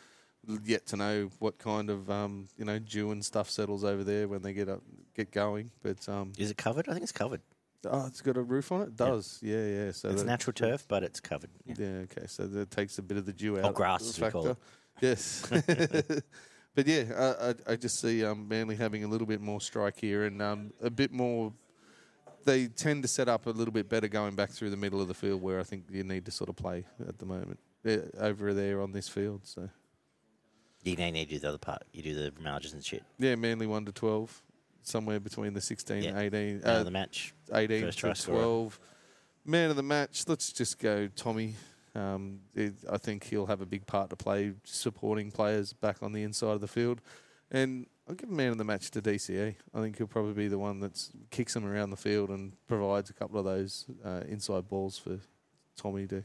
yet 0.64 0.86
to 0.88 0.98
know 0.98 1.32
what 1.40 1.58
kind 1.58 1.90
of 1.90 2.12
um, 2.12 2.48
you 2.58 2.66
know 2.66 2.80
dew 2.80 3.12
and 3.12 3.24
stuff 3.24 3.50
settles 3.50 3.84
over 3.84 4.04
there 4.04 4.28
when 4.28 4.42
they 4.42 4.54
get 4.54 4.70
up, 4.70 4.82
get 5.16 5.32
going. 5.32 5.72
But 5.82 6.08
um, 6.10 6.34
Is 6.38 6.52
it 6.52 6.58
covered? 6.58 6.88
I 6.88 6.92
think 6.92 7.04
it's 7.04 7.12
covered. 7.12 7.42
oh, 7.90 8.06
it's 8.06 8.22
got 8.22 8.38
a 8.38 8.42
roof 8.42 8.72
on 8.72 8.82
it. 8.82 8.88
It 8.90 8.98
does 8.98 9.40
yeah, 9.42 9.66
yeah. 9.66 9.92
So 9.94 10.10
it's 10.10 10.22
that- 10.22 10.28
natural 10.28 10.54
turf, 10.54 10.86
but 10.88 11.02
it's 11.02 11.20
covered. 11.20 11.50
Yeah. 11.66 11.76
Yeah, 11.80 11.88
okay. 12.04 12.28
So 12.28 12.46
that 12.46 12.70
takes 12.70 13.00
a 13.00 13.02
bit 13.02 13.18
of 13.18 13.26
the 13.26 13.34
dew 13.34 13.58
out. 13.58 13.66
Or 13.66 13.74
grass, 13.74 14.02
as 14.08 14.20
we 14.20 14.30
call 14.30 14.44
factor. 14.44 14.58
Yes. 15.02 15.50
but 16.76 16.88
yeah, 16.88 17.04
I, 17.16 17.50
I, 17.50 17.74
I 17.74 17.76
just 17.76 18.00
see 18.00 18.24
um, 18.26 18.48
Manly 18.48 18.76
having 18.76 19.04
a 19.04 19.08
little 19.08 19.28
bit 19.28 19.42
more 19.42 19.62
strike 19.62 20.00
here 20.00 20.26
and 20.26 20.42
um, 20.42 20.74
a 20.82 20.90
bit 20.90 21.12
more. 21.12 21.54
They 22.46 22.68
tend 22.68 23.04
to 23.04 23.08
set 23.08 23.30
up 23.30 23.46
a 23.46 23.52
little 23.52 23.72
bit 23.72 23.88
better 23.88 24.08
going 24.10 24.36
back 24.36 24.50
through 24.50 24.70
the 24.70 24.78
middle 24.78 25.00
of 25.00 25.08
the 25.08 25.14
field, 25.14 25.42
where 25.42 25.60
I 25.60 25.64
think 25.64 25.86
you 25.90 26.04
need 26.04 26.26
to 26.26 26.32
sort 26.32 26.50
of 26.50 26.58
play 26.58 26.84
at 27.08 27.18
the 27.18 27.26
moment 27.26 27.58
yeah, 27.86 28.00
over 28.20 28.54
there 28.54 28.82
on 28.82 28.92
this 28.92 29.08
field. 29.08 29.42
So 29.46 29.70
You 30.84 30.96
don't 30.98 31.14
need 31.14 31.30
to 31.30 31.36
do 31.36 31.40
the 31.40 31.50
other 31.50 31.58
part. 31.58 31.84
You 31.94 32.04
do 32.04 32.14
the 32.16 32.34
margins 32.42 32.74
and 32.74 32.84
shit. 32.84 33.04
yeah, 33.18 33.36
Manly 33.36 33.66
one 33.66 33.86
to 33.86 33.94
twelve, 33.94 34.42
somewhere 34.82 35.22
between 35.22 35.54
the 35.54 35.62
16, 35.62 36.04
Yeah. 36.04 36.20
18, 36.20 36.60
Man 36.60 36.62
uh, 36.66 36.80
of 36.80 36.86
the 36.86 36.92
match. 36.92 37.34
18 37.54 37.82
First 37.84 37.98
to 37.98 38.02
try 38.02 38.14
scorer. 38.14 38.38
12. 38.40 38.80
Man 39.46 39.70
of 39.70 39.76
the 39.78 39.84
match, 39.84 40.24
let's 40.28 40.52
just 40.52 40.80
go 40.80 41.08
Tommy. 41.16 41.56
Um, 41.96 42.40
it, 42.56 42.74
I 42.92 42.98
think 42.98 43.26
he'll 43.26 43.46
have 43.46 43.62
a 43.62 43.66
big 43.66 43.86
part 43.86 44.10
to 44.10 44.16
play 44.16 44.54
supporting 44.64 45.32
players 45.32 45.74
back 45.74 45.98
on 46.02 46.12
the 46.12 46.24
inside 46.24 46.54
of 46.54 46.62
the 46.62 46.68
field. 46.68 47.02
And 47.52 47.86
I'll 48.08 48.16
give 48.16 48.30
man 48.30 48.52
of 48.52 48.58
the 48.58 48.64
match 48.64 48.90
to 48.92 49.02
DCE. 49.02 49.56
I 49.74 49.82
think 49.82 49.98
he'll 49.98 50.08
probably 50.08 50.34
be 50.34 50.48
the 50.48 50.58
one 50.58 50.80
that 50.80 51.08
kicks 51.30 51.54
them 51.54 51.66
around 51.66 51.92
the 51.92 51.98
field 51.98 52.30
and 52.30 52.54
provides 52.68 53.10
a 53.10 53.14
couple 53.14 53.40
of 53.40 53.46
those 53.46 53.86
uh, 54.04 54.22
inside 54.28 54.68
balls 54.68 54.98
for 54.98 55.20
Tommy 55.78 56.08
to 56.08 56.24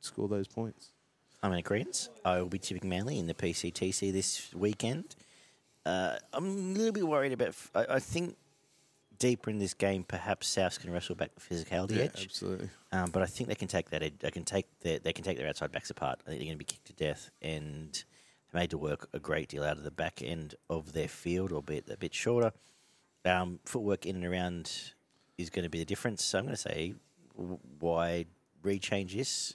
score 0.00 0.28
those 0.28 0.46
points. 0.46 0.92
I'm 1.42 1.52
in 1.52 1.58
agreement. 1.58 2.08
I 2.24 2.40
will 2.40 2.48
be 2.48 2.58
tipping 2.58 2.88
Manly 2.88 3.18
in 3.18 3.26
the 3.26 3.34
PCTC 3.34 4.12
this 4.12 4.52
weekend. 4.54 5.16
Uh, 5.86 6.16
I'm 6.32 6.44
a 6.44 6.78
little 6.78 6.92
bit 6.92 7.06
worried 7.06 7.32
about. 7.32 7.54
I 7.74 7.98
think 7.98 8.36
deeper 9.18 9.50
in 9.50 9.58
this 9.58 9.74
game, 9.74 10.04
perhaps 10.04 10.46
South 10.48 10.78
can 10.80 10.90
wrestle 10.92 11.14
back 11.14 11.30
the 11.34 11.40
physicality 11.40 11.96
Yeah, 11.96 12.04
edge. 12.04 12.24
absolutely. 12.24 12.70
Um, 12.92 13.10
but 13.10 13.22
I 13.22 13.26
think 13.26 13.48
they 13.48 13.54
can 13.54 13.68
take 13.68 13.90
that. 13.90 14.02
ed- 14.02 14.18
They 14.20 14.30
can 14.30 14.44
take 14.44 14.66
their 14.80 14.98
they 14.98 15.12
can 15.12 15.24
take 15.24 15.36
their 15.38 15.48
outside 15.48 15.72
backs 15.72 15.90
apart. 15.90 16.20
I 16.26 16.30
think 16.30 16.38
they're 16.40 16.46
going 16.46 16.58
to 16.58 16.64
be 16.64 16.64
kicked 16.64 16.86
to 16.86 16.92
death 16.94 17.30
and 17.42 18.02
made 18.54 18.70
to 18.70 18.78
work 18.78 19.08
a 19.12 19.18
great 19.18 19.48
deal 19.48 19.62
out 19.64 19.76
of 19.76 19.84
the 19.84 19.90
back 19.90 20.22
end 20.22 20.54
of 20.70 20.92
their 20.92 21.08
field, 21.08 21.52
albeit 21.52 21.90
a 21.90 21.96
bit 21.96 22.14
shorter. 22.14 22.52
Um, 23.24 23.60
footwork 23.64 24.06
in 24.06 24.16
and 24.16 24.24
around 24.24 24.92
is 25.36 25.50
going 25.50 25.64
to 25.64 25.68
be 25.68 25.78
the 25.78 25.84
difference. 25.84 26.24
So 26.24 26.38
I'm 26.38 26.44
going 26.44 26.56
to 26.56 26.60
say 26.62 26.94
why 27.78 28.26
rechange 28.64 29.12
this. 29.14 29.54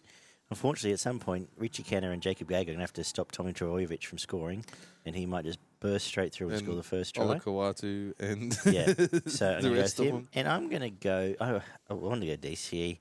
Unfortunately, 0.50 0.92
at 0.94 1.00
some 1.00 1.20
point, 1.20 1.50
Richie 1.58 1.82
Kennar 1.84 2.12
and 2.14 2.22
Jacob 2.22 2.50
Gagai 2.50 2.62
are 2.62 2.66
going 2.66 2.78
to 2.78 2.82
have 2.84 2.94
to 2.94 3.04
stop 3.04 3.32
Tommy 3.32 3.54
Trbojevic 3.54 4.04
from 4.04 4.20
scoring, 4.20 4.64
and 5.06 5.16
he 5.16 5.26
might 5.26 5.46
just 5.46 5.58
burst 5.84 6.08
straight 6.08 6.34
through 6.34 6.50
and, 6.50 6.60
score 6.64 6.76
the 6.76 6.82
first 6.84 7.14
try. 7.14 7.26
Olakau'atu 7.26 8.14
and 8.20 8.58
Yeah. 8.66 8.86
So 9.28 9.48
I'm 9.58 9.62
the 9.62 9.62
going 9.62 9.62
to 9.62 9.70
go 9.70 9.76
rest 9.82 10.00
of 10.00 10.06
him. 10.06 10.16
them. 10.16 10.28
And 10.34 10.48
I'm 10.48 10.70
going 10.70 10.82
to 10.82 10.90
go. 10.90 11.36
Oh, 11.40 11.62
I 11.90 11.94
want 11.94 12.22
to 12.22 12.28
go 12.28 12.36
DCE. 12.38 12.98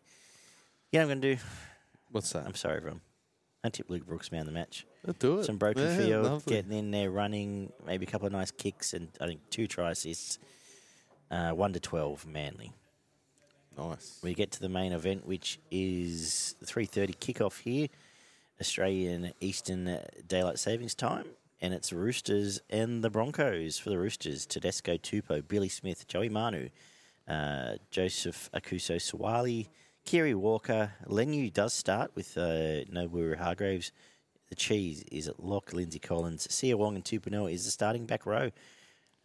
Yeah, 0.90 1.02
I'm 1.02 1.08
going 1.08 1.20
to 1.22 1.36
do. 1.36 1.42
What's 2.10 2.30
that? 2.32 2.44
I'm 2.44 2.54
sorry, 2.54 2.76
everyone. 2.76 3.00
I 3.64 3.68
tip 3.70 3.88
Luke 3.88 4.04
Brooks 4.06 4.30
man 4.32 4.44
the 4.44 4.52
match. 4.52 4.84
Let's 5.06 5.18
do 5.20 5.38
it. 5.38 5.44
Some 5.44 5.56
broken 5.56 5.82
Yeah, 5.84 5.96
field, 5.96 6.24
lovely. 6.26 6.54
getting 6.56 6.72
in 6.72 6.90
there, 6.90 7.10
running, 7.10 7.72
maybe 7.86 8.04
a 8.04 8.10
couple 8.10 8.26
of 8.26 8.32
nice 8.32 8.50
kicks, 8.50 8.92
and 8.92 9.08
I 9.20 9.26
think 9.26 9.40
two 9.50 9.66
try 9.66 9.92
assists. 9.92 10.38
Uh, 11.30 11.52
one 11.52 11.72
to 11.72 11.80
twelve, 11.80 12.26
Manly. 12.26 12.72
Nice. 13.78 14.18
We 14.22 14.34
get 14.34 14.50
to 14.52 14.60
the 14.60 14.68
main 14.68 14.92
event, 14.92 15.26
which 15.26 15.58
is 15.70 16.56
the 16.60 16.66
three 16.66 16.84
thirty 16.84 17.14
kickoff 17.14 17.60
here, 17.60 17.86
Australian 18.60 19.32
Eastern 19.40 19.98
Daylight 20.26 20.58
Savings 20.58 20.94
Time, 20.94 21.24
and 21.62 21.72
it's 21.72 21.92
Roosters 21.92 22.60
and 22.68 23.04
the 23.04 23.08
Broncos 23.08 23.78
for 23.78 23.88
the 23.88 23.98
Roosters. 23.98 24.44
Tedesco 24.46 24.96
Tupou, 24.96 25.46
Billy 25.46 25.68
Smith, 25.68 26.08
Joey 26.08 26.28
Manu, 26.28 26.68
uh, 27.28 27.74
Joseph 27.88 28.50
Aukuso 28.52 28.96
Suaalii, 28.96 29.68
Keary 30.04 30.34
Walker. 30.34 30.92
Leniu 31.06 31.52
does 31.52 31.72
start 31.72 32.10
with 32.16 32.36
uh, 32.36 32.82
Nobu 32.92 33.38
Hargreaves. 33.38 33.92
The 34.48 34.56
cheese 34.56 35.04
is 35.12 35.28
at 35.28 35.42
lock. 35.42 35.72
Lindsay 35.72 36.00
Collins, 36.00 36.48
Siua 36.48 36.74
Wong, 36.74 36.96
and 36.96 37.04
Tupouniua 37.04 37.52
is 37.52 37.64
the 37.64 37.70
starting 37.70 38.06
back 38.06 38.26
row, 38.26 38.50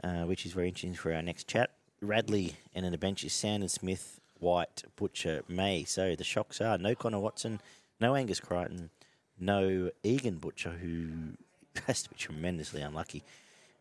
uh, 0.04 0.22
which 0.22 0.46
is 0.46 0.54
very 0.54 0.68
interesting 0.68 0.94
for 0.94 1.12
our 1.14 1.24
next 1.24 1.48
chat. 1.48 1.72
Radley 2.02 2.56
and 2.76 2.86
in 2.86 2.92
the 2.92 3.00
bench 3.00 3.24
is 3.24 3.34
Sandon 3.34 3.68
Smith, 3.68 4.22
Whyte, 4.40 4.84
Butcher, 4.96 5.42
May. 5.48 5.86
So 5.86 6.16
the 6.16 6.24
shocks 6.24 6.62
are 6.62 6.78
no 6.78 6.94
Connor 6.94 7.20
Watson, 7.20 7.60
no 8.00 8.14
Angus 8.14 8.40
Crichton, 8.40 8.92
no 9.40 9.90
Egan 10.04 10.38
Butcher, 10.38 10.78
who 10.80 11.36
has 11.88 12.04
to 12.04 12.10
be 12.10 12.16
tremendously 12.16 12.82
unlucky. 12.82 13.24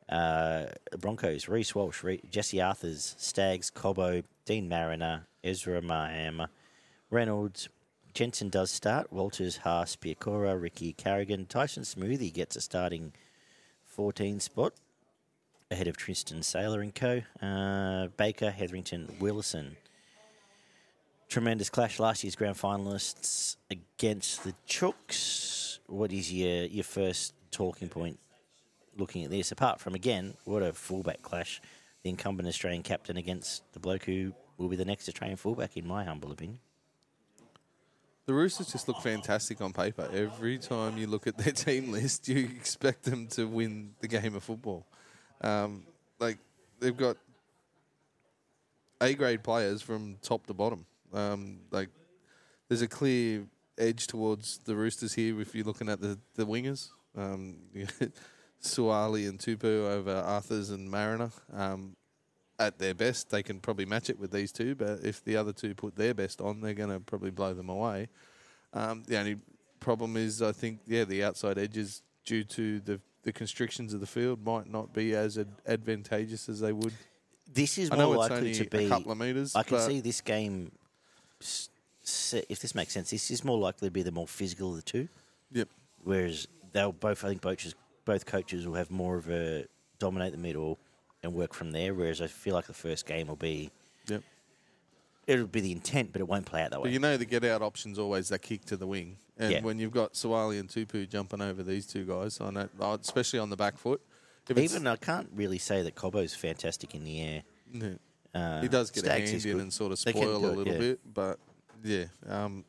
Uh, 0.08 0.66
Broncos, 0.98 1.48
Reece 1.48 1.74
Walsh, 1.74 2.02
Re- 2.02 2.20
Jesse 2.30 2.58
Arthars, 2.58 3.18
Staggs, 3.18 3.70
Cobbo, 3.70 4.22
Deine 4.44 4.68
Mariner, 4.68 5.26
Ezra 5.42 5.82
Mam, 5.82 6.46
Reynolds. 7.10 7.68
Jensen 8.14 8.48
does 8.48 8.70
start. 8.70 9.12
Walters, 9.12 9.58
Haas, 9.58 9.96
Piakura, 9.96 10.60
Riki 10.60 10.92
Carrigan. 10.92 11.46
Tyson 11.46 11.82
Smoothy 11.82 12.32
gets 12.32 12.56
a 12.56 12.60
starting 12.60 13.12
14 13.84 14.40
spot 14.40 14.72
ahead 15.70 15.88
of 15.88 15.96
Tristan 15.96 16.42
Sailor 16.42 16.80
and 16.80 16.94
co. 16.94 17.22
Uh, 17.42 18.08
Baker, 18.16 18.50
Hetherington, 18.50 19.16
Willison. 19.20 19.76
Tremendous 21.28 21.68
clash 21.68 21.98
last 21.98 22.22
year's 22.22 22.36
grand 22.36 22.56
finalists 22.56 23.56
against 23.70 24.44
the 24.44 24.54
Chooks. 24.68 25.80
What 25.86 26.12
is 26.12 26.32
your 26.32 26.64
your 26.64 26.84
first 26.84 27.34
talking 27.56 27.88
point 27.88 28.18
looking 28.96 29.24
at 29.24 29.30
this? 29.30 29.50
Apart 29.50 29.80
from 29.80 29.94
again, 29.94 30.34
what 30.44 30.62
a 30.62 30.72
fullback 30.72 31.22
clash. 31.22 31.60
The 32.02 32.10
incumbent 32.10 32.48
Australian 32.48 32.82
captain 32.82 33.16
against 33.16 33.62
the 33.72 33.80
bloke 33.80 34.04
who 34.04 34.32
will 34.58 34.68
be 34.68 34.76
the 34.76 34.84
next 34.84 35.08
Australian 35.08 35.38
fullback, 35.38 35.76
in 35.76 35.86
my 35.86 36.04
humble 36.04 36.30
opinion. 36.30 36.60
The 38.26 38.34
Roosters 38.34 38.72
just 38.72 38.88
look 38.88 39.00
fantastic 39.00 39.60
on 39.60 39.72
paper. 39.72 40.08
Every 40.12 40.58
time 40.58 40.98
you 40.98 41.06
look 41.06 41.26
at 41.26 41.38
their 41.38 41.52
team 41.66 41.92
list, 41.92 42.28
you 42.28 42.44
expect 42.56 43.04
them 43.04 43.28
to 43.28 43.46
win 43.46 43.94
the 44.00 44.08
game 44.08 44.34
of 44.34 44.42
football. 44.42 44.86
Um, 45.40 45.84
like 46.18 46.38
they've 46.78 46.96
got 46.96 47.16
A 49.00 49.14
grade 49.14 49.42
players 49.42 49.80
from 49.80 50.16
top 50.22 50.46
to 50.46 50.54
bottom. 50.54 50.84
Um, 51.12 51.60
like 51.70 51.88
there's 52.68 52.82
a 52.82 52.88
clear 52.88 53.46
edge 53.78 54.06
towards 54.06 54.58
the 54.58 54.74
Roosters 54.74 55.14
here 55.14 55.40
if 55.40 55.54
you're 55.54 55.64
looking 55.64 55.88
at 55.88 56.00
the 56.00 56.18
the 56.34 56.46
wingers. 56.46 56.90
Um, 57.16 57.56
you 57.74 57.86
Suaalii 58.62 59.28
and 59.28 59.38
Tupou 59.38 59.88
over 59.90 60.14
Arthars 60.14 60.70
and 60.70 60.90
Mariner. 60.90 61.30
Um, 61.52 61.96
at 62.58 62.78
their 62.78 62.94
best, 62.94 63.30
they 63.30 63.42
can 63.42 63.60
probably 63.60 63.84
match 63.84 64.08
it 64.08 64.18
with 64.18 64.30
these 64.30 64.50
two. 64.50 64.74
But 64.74 65.00
if 65.04 65.22
the 65.22 65.36
other 65.36 65.52
two 65.52 65.74
put 65.74 65.94
their 65.96 66.14
best 66.14 66.40
on, 66.40 66.60
they're 66.60 66.74
going 66.74 66.90
to 66.90 67.00
probably 67.00 67.30
blow 67.30 67.52
them 67.54 67.68
away. 67.68 68.08
Um, 68.72 69.02
the 69.06 69.18
only 69.18 69.36
problem 69.78 70.16
is, 70.16 70.42
I 70.42 70.52
think, 70.52 70.80
yeah, 70.86 71.04
the 71.04 71.22
outside 71.22 71.58
edges 71.58 72.02
due 72.24 72.44
to 72.44 72.80
the 72.80 73.00
the 73.26 73.32
constrictions 73.32 73.92
of 73.92 73.98
the 73.98 74.06
field 74.06 74.44
might 74.44 74.70
not 74.70 74.92
be 74.92 75.12
as 75.12 75.36
ad- 75.36 75.48
advantageous 75.66 76.48
as 76.48 76.60
they 76.60 76.72
would. 76.72 76.92
This 77.52 77.76
is 77.76 77.90
more 77.90 78.14
likely 78.14 78.54
to 78.54 78.64
be. 78.66 78.86
a 78.86 78.88
couple 78.88 79.10
of 79.10 79.18
meters. 79.18 79.56
I 79.56 79.64
can 79.64 79.80
see 79.80 80.00
this 80.00 80.20
game. 80.20 80.70
If 81.40 82.60
this 82.60 82.74
makes 82.76 82.92
sense, 82.92 83.10
this 83.10 83.32
is 83.32 83.44
more 83.44 83.58
likely 83.58 83.88
to 83.88 83.92
be 83.92 84.02
the 84.02 84.12
more 84.12 84.28
physical 84.28 84.70
of 84.70 84.76
the 84.76 84.82
two. 84.82 85.08
Yep. 85.50 85.68
Whereas 86.04 86.46
they'll 86.76 86.92
both, 86.92 87.24
I 87.24 87.28
think, 87.28 87.42
coaches, 87.42 87.74
both 88.04 88.26
coaches 88.26 88.66
will 88.66 88.74
have 88.74 88.90
more 88.90 89.16
of 89.16 89.28
a 89.30 89.64
dominate 89.98 90.32
the 90.32 90.38
middle 90.38 90.78
and 91.22 91.32
work 91.32 91.54
from 91.54 91.72
there. 91.72 91.94
Whereas 91.94 92.20
I 92.20 92.26
feel 92.26 92.54
like 92.54 92.66
the 92.66 92.74
first 92.74 93.06
game 93.06 93.26
will 93.28 93.36
be, 93.36 93.70
Yep. 94.08 94.22
it'll 95.26 95.46
be 95.46 95.60
the 95.60 95.72
intent, 95.72 96.12
but 96.12 96.20
it 96.20 96.28
won't 96.28 96.46
play 96.46 96.62
out 96.62 96.70
that 96.70 96.80
way. 96.80 96.88
But 96.88 96.92
you 96.92 96.98
know 96.98 97.16
the 97.16 97.24
get 97.24 97.44
out 97.44 97.62
option's 97.62 97.98
always 97.98 98.28
that 98.28 98.42
kick 98.42 98.64
to 98.66 98.76
the 98.76 98.86
wing. 98.86 99.16
And 99.38 99.52
Yeah. 99.52 99.62
when 99.62 99.78
you've 99.78 99.92
got 99.92 100.12
Suaalii 100.14 100.60
and 100.60 100.68
Tupou 100.68 101.08
jumping 101.08 101.40
over 101.42 101.62
these 101.62 101.86
two 101.86 102.04
guys 102.04 102.40
on 102.40 102.54
that, 102.54 102.70
uh, 102.80 102.96
especially 103.00 103.38
on 103.38 103.50
the 103.50 103.56
back 103.56 103.76
foot, 103.78 104.00
Even 104.54 104.86
I 104.86 104.94
can't 104.96 105.28
really 105.34 105.58
say 105.58 105.82
that 105.82 105.96
Cobbo's 105.96 106.34
fantastic 106.34 106.94
in 106.94 107.02
the 107.04 107.20
air. 107.20 107.42
Yeah. 107.72 107.94
Uh, 108.32 108.60
he 108.62 108.68
does 108.68 108.90
get 108.90 109.04
a 109.06 109.10
hand 109.12 109.44
in 109.44 109.60
and 109.60 109.72
sort 109.72 109.90
of 109.92 109.98
spoil 109.98 110.44
a 110.44 110.52
it, 110.52 110.56
little 110.56 110.72
yeah. 110.72 110.78
bit, 110.78 111.14
but 111.14 111.38
yeah. 111.82 112.04
Um, 112.28 112.64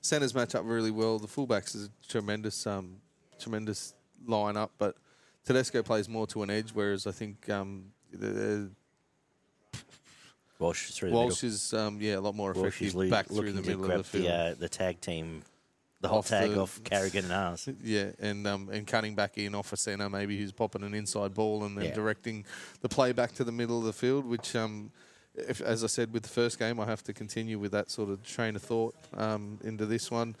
centers 0.00 0.34
match 0.34 0.54
up 0.54 0.62
really 0.64 0.90
well. 0.90 1.18
The 1.18 1.26
fullbacks 1.28 1.74
is 1.74 1.86
a 1.86 2.08
tremendous, 2.08 2.66
um, 2.66 2.96
tremendous 3.38 3.94
lineup, 4.26 4.70
but 4.78 4.96
Tedesco 5.44 5.82
plays 5.82 6.08
more 6.08 6.26
to 6.28 6.42
an 6.42 6.50
edge, 6.50 6.70
whereas 6.72 7.06
I 7.06 7.12
think 7.12 7.48
um, 7.48 7.86
the, 8.12 8.70
Walsh 10.58 10.90
through 10.90 11.12
Walsh 11.12 11.44
is 11.44 11.72
um, 11.72 11.98
yeah 12.00 12.16
a 12.16 12.20
lot 12.20 12.34
more 12.34 12.52
Walsh 12.52 12.66
effective 12.82 12.94
loo- 12.96 13.10
back 13.10 13.26
through 13.26 13.52
the 13.52 13.62
to 13.62 13.68
middle 13.68 13.84
grab 13.86 14.00
of 14.00 14.10
the 14.10 14.18
field. 14.18 14.24
the, 14.30 14.34
uh, 14.34 14.54
the 14.58 14.68
tag 14.68 15.00
team, 15.00 15.42
the 16.00 16.08
hot 16.08 16.16
Off 16.18 16.28
tag 16.28 16.50
the- 16.50 16.60
off 16.60 16.80
Carrigan 16.82 17.24
and 17.26 17.32
ours. 17.32 17.68
Yeah, 17.84 18.10
and 18.18 18.44
um, 18.46 18.68
and 18.72 18.84
cutting 18.86 19.14
back 19.14 19.38
in 19.38 19.54
off 19.54 19.72
a 19.72 19.76
centre, 19.76 20.10
maybe 20.10 20.36
who's 20.36 20.50
popping 20.52 20.82
an 20.82 20.94
inside 20.94 21.32
ball 21.32 21.62
and 21.64 21.78
then 21.78 21.84
Yeah. 21.86 21.94
directing 21.94 22.44
the 22.80 22.88
play 22.88 23.12
back 23.12 23.32
to 23.34 23.44
the 23.44 23.52
middle 23.52 23.78
of 23.78 23.84
the 23.84 23.92
field. 23.92 24.26
Which, 24.26 24.56
um, 24.56 24.90
if, 25.48 25.60
as 25.60 25.84
I 25.84 25.86
said 25.86 26.12
with 26.12 26.22
the 26.22 26.28
first 26.28 26.58
game, 26.58 26.80
I 26.80 26.86
have 26.86 27.02
to 27.04 27.12
continue 27.12 27.58
with 27.58 27.72
that 27.72 27.90
sort 27.90 28.10
of 28.10 28.22
train 28.22 28.56
of 28.56 28.62
thought 28.62 28.94
um, 29.16 29.58
into 29.62 29.86
this 29.86 30.10
one. 30.10 30.36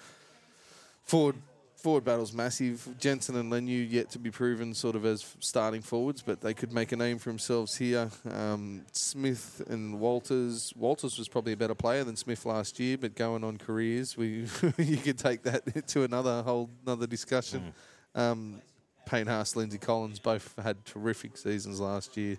Forward 1.04 1.36
forward 1.78 2.04
battle's 2.04 2.32
massive. 2.32 2.86
Jensen 2.98 3.36
and 3.36 3.52
Leniu 3.52 3.88
yet 3.88 4.10
to 4.10 4.18
be 4.18 4.30
proven 4.30 4.74
sort 4.74 4.96
of 4.96 5.06
as 5.06 5.36
starting 5.38 5.80
forwards, 5.80 6.22
but 6.22 6.40
they 6.40 6.52
could 6.52 6.72
make 6.72 6.92
a 6.92 6.96
name 6.96 7.18
for 7.18 7.30
themselves 7.30 7.76
here. 7.76 8.10
Um, 8.30 8.84
Smith 8.92 9.62
and 9.68 10.00
Walters. 10.00 10.72
Walters 10.76 11.18
was 11.18 11.28
probably 11.28 11.52
a 11.52 11.56
better 11.56 11.76
player 11.76 12.04
than 12.04 12.16
Smith 12.16 12.44
last 12.44 12.80
year, 12.80 12.98
but 12.98 13.14
going 13.14 13.44
on 13.44 13.58
careers, 13.58 14.16
we 14.16 14.46
you 14.78 14.96
could 14.96 15.18
take 15.18 15.42
that 15.44 15.86
to 15.88 16.02
another 16.02 16.42
whole 16.42 16.68
another 16.84 17.06
discussion. 17.06 17.72
Um, 18.14 18.60
Payne 19.06 19.26
Haas, 19.26 19.56
Lindsay 19.56 19.78
Collins 19.78 20.18
both 20.18 20.54
had 20.62 20.84
terrific 20.84 21.36
seasons 21.36 21.80
last 21.80 22.16
year. 22.16 22.38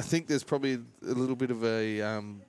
I 0.00 0.02
think 0.02 0.28
there's 0.28 0.42
probably 0.42 0.74
a 0.74 1.12
little 1.12 1.36
bit 1.36 1.50
of 1.50 1.62
a 1.62 2.00
um, 2.00 2.40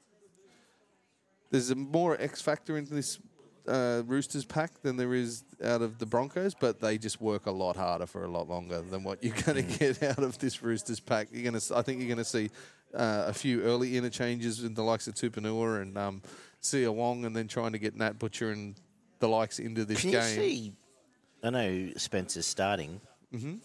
there's 1.50 1.70
a 1.70 1.76
more 1.76 2.16
X 2.18 2.42
factor 2.42 2.78
into 2.78 2.94
this 2.94 3.20
uh, 3.68 4.04
Roosters 4.06 4.46
pack 4.46 4.82
than 4.84 4.96
there 4.96 5.14
is 5.14 5.44
out 5.62 5.82
of 5.82 6.00
the 6.00 6.06
Broncos, 6.06 6.54
but 6.54 6.80
they 6.80 6.98
just 6.98 7.20
work 7.20 7.48
a 7.48 7.52
lot 7.52 7.76
harder 7.76 8.06
for 8.06 8.24
a 8.24 8.30
lot 8.30 8.48
longer 8.48 8.82
than 8.82 9.04
what 9.04 9.22
you're 9.22 9.36
going 9.46 9.68
to 9.68 9.78
get 9.78 10.02
out 10.02 10.24
of 10.24 10.38
this 10.40 10.64
Roosters 10.64 11.02
pack. 11.02 11.28
You're 11.34 11.52
going 11.52 11.60
to, 11.60 11.76
I 11.78 11.82
think, 11.82 12.00
you're 12.00 12.08
going 12.08 12.20
to 12.20 12.24
see 12.24 12.52
uh, 12.96 13.26
a 13.28 13.34
few 13.34 13.64
early 13.64 13.98
interchanges 13.98 14.64
in 14.64 14.74
the 14.74 14.84
likes 14.84 15.10
of 15.10 15.16
Tupouniua 15.16 15.82
and 15.82 15.98
um, 15.98 16.22
Siua 16.62 16.94
Wong, 16.94 17.26
and 17.26 17.36
then 17.36 17.50
trying 17.50 17.74
to 17.74 17.80
get 17.80 17.98
Nat 17.98 18.18
Butcher 18.18 18.52
and 18.52 18.80
the 19.20 19.28
likes 19.28 19.60
into 19.60 19.84
this 19.84 20.00
Can 20.00 20.12
game. 20.12 20.22
you 20.22 20.36
see? 20.36 20.74
I 21.44 21.50
know 21.50 21.90
Spencer's 21.98 22.48
starting. 22.48 23.02
Mm-hmm. 23.34 23.56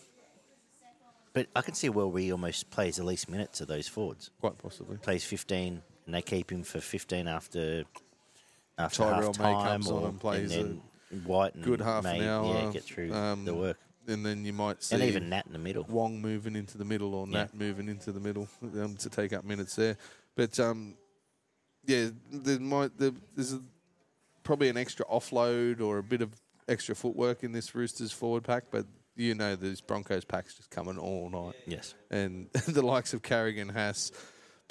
But 1.37 1.49
I 1.55 1.61
can 1.61 1.75
see 1.75 1.91
where 1.91 2.07
we 2.07 2.33
almost 2.33 2.71
plays 2.71 2.97
the 2.97 3.05
least 3.05 3.29
minutes 3.29 3.61
of 3.61 3.69
those 3.69 3.87
forwards. 3.87 4.31
Quite 4.41 4.57
possibly. 4.57 4.97
Plays 4.97 5.23
15, 5.23 5.83
and 6.07 6.15
they 6.15 6.23
keep 6.23 6.51
him 6.51 6.63
for 6.63 6.81
15 6.81 7.29
after 7.29 7.85
after 8.79 9.03
Terrell 9.03 9.35
half 9.35 9.39
May 9.39 9.53
comes 9.53 9.91
on 9.91 10.03
or, 10.03 10.09
and 10.09 10.19
plays 10.19 10.49
then 10.49 10.81
Whyte 11.27 11.55
and 11.55 11.63
Good 11.63 11.83
half 11.83 12.05
May, 12.05 12.21
an 12.21 12.27
hour. 12.27 12.55
yeah, 12.55 12.73
get 12.73 12.85
through 12.85 13.13
um, 13.13 13.45
the 13.45 13.53
work, 13.55 13.79
And 14.09 14.25
then 14.25 14.47
you 14.47 14.55
might 14.55 14.83
see 14.83 14.95
and 14.95 15.05
even 15.05 15.29
Nat 15.29 15.45
in 15.47 15.53
the 15.53 15.59
middle. 15.59 15.85
Wong 15.91 16.23
moving 16.23 16.57
into 16.57 16.79
the 16.79 16.87
middle 16.87 17.15
or 17.15 17.27
Yeah. 17.27 17.41
Nat 17.41 17.55
moving 17.55 17.91
into 17.91 18.13
the 18.13 18.21
middle 18.21 18.49
um, 18.63 18.97
to 18.97 19.11
take 19.11 19.35
up 19.35 19.45
minutes 19.45 19.77
there. 19.77 19.99
But 20.37 20.59
um, 20.59 20.95
yeah, 21.85 22.09
there 22.33 22.61
might 22.61 22.97
there, 22.97 23.13
there's 23.35 23.53
a, 23.53 23.61
probably 24.43 24.71
an 24.71 24.79
extra 24.79 25.05
offload 25.05 25.83
or 25.83 25.99
a 25.99 26.03
bit 26.03 26.23
of 26.23 26.31
extra 26.67 26.95
footwork 26.95 27.45
in 27.45 27.53
this 27.53 27.75
Roosters 27.75 28.11
forward 28.11 28.45
pack, 28.45 28.65
but 28.71 28.87
you 29.17 29.35
know 29.35 29.57
these 29.57 29.81
Broncos 29.81 30.25
packs 30.25 30.55
just 30.55 30.71
coming 30.71 30.99
all 30.99 31.31
night, 31.31 31.55
Yes, 31.67 31.95
and 32.11 32.51
the 32.69 32.83
likes 32.83 33.15
of 33.15 33.23
Carrigan, 33.23 33.69
Haas, 33.71 34.13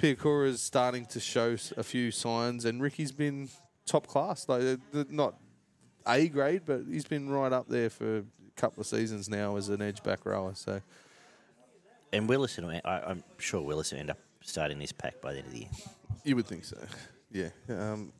is 0.02 0.60
starting 0.62 1.06
to 1.06 1.20
show 1.20 1.56
a 1.76 1.82
few 1.82 2.10
signs, 2.10 2.64
and 2.64 2.80
Riki's 2.82 3.12
been 3.12 3.48
top 3.86 4.06
class, 4.06 4.48
like 4.48 4.62
uh, 4.94 5.04
not 5.10 5.34
A 6.06 6.28
grade, 6.28 6.62
but 6.66 6.82
he's 6.90 7.06
been 7.06 7.28
right 7.30 7.52
up 7.52 7.68
there 7.68 7.90
for 7.90 8.18
a 8.18 8.24
couple 8.56 8.80
of 8.80 8.86
seasons 8.86 9.28
now 9.28 9.56
as 9.56 9.68
an 9.68 9.80
edge 9.82 10.02
back 10.02 10.24
rower. 10.26 10.54
So. 10.54 10.80
and 12.12 12.28
Willis, 12.28 12.56
will- 12.56 12.70
I, 12.84 13.00
I'm 13.06 13.24
sure 13.38 13.62
Willis 13.62 13.92
will 13.92 14.00
end 14.00 14.10
up 14.10 14.18
starting 14.42 14.78
this 14.78 14.92
pack 14.92 15.20
by 15.20 15.32
the 15.32 15.38
end 15.38 15.46
of 15.48 15.52
the 15.52 15.58
year. 15.60 15.68
You 16.24 16.36
would 16.36 16.46
think 16.46 16.64
so. 16.64 16.78
Yeah. 17.32 17.48
Um, 17.68 18.12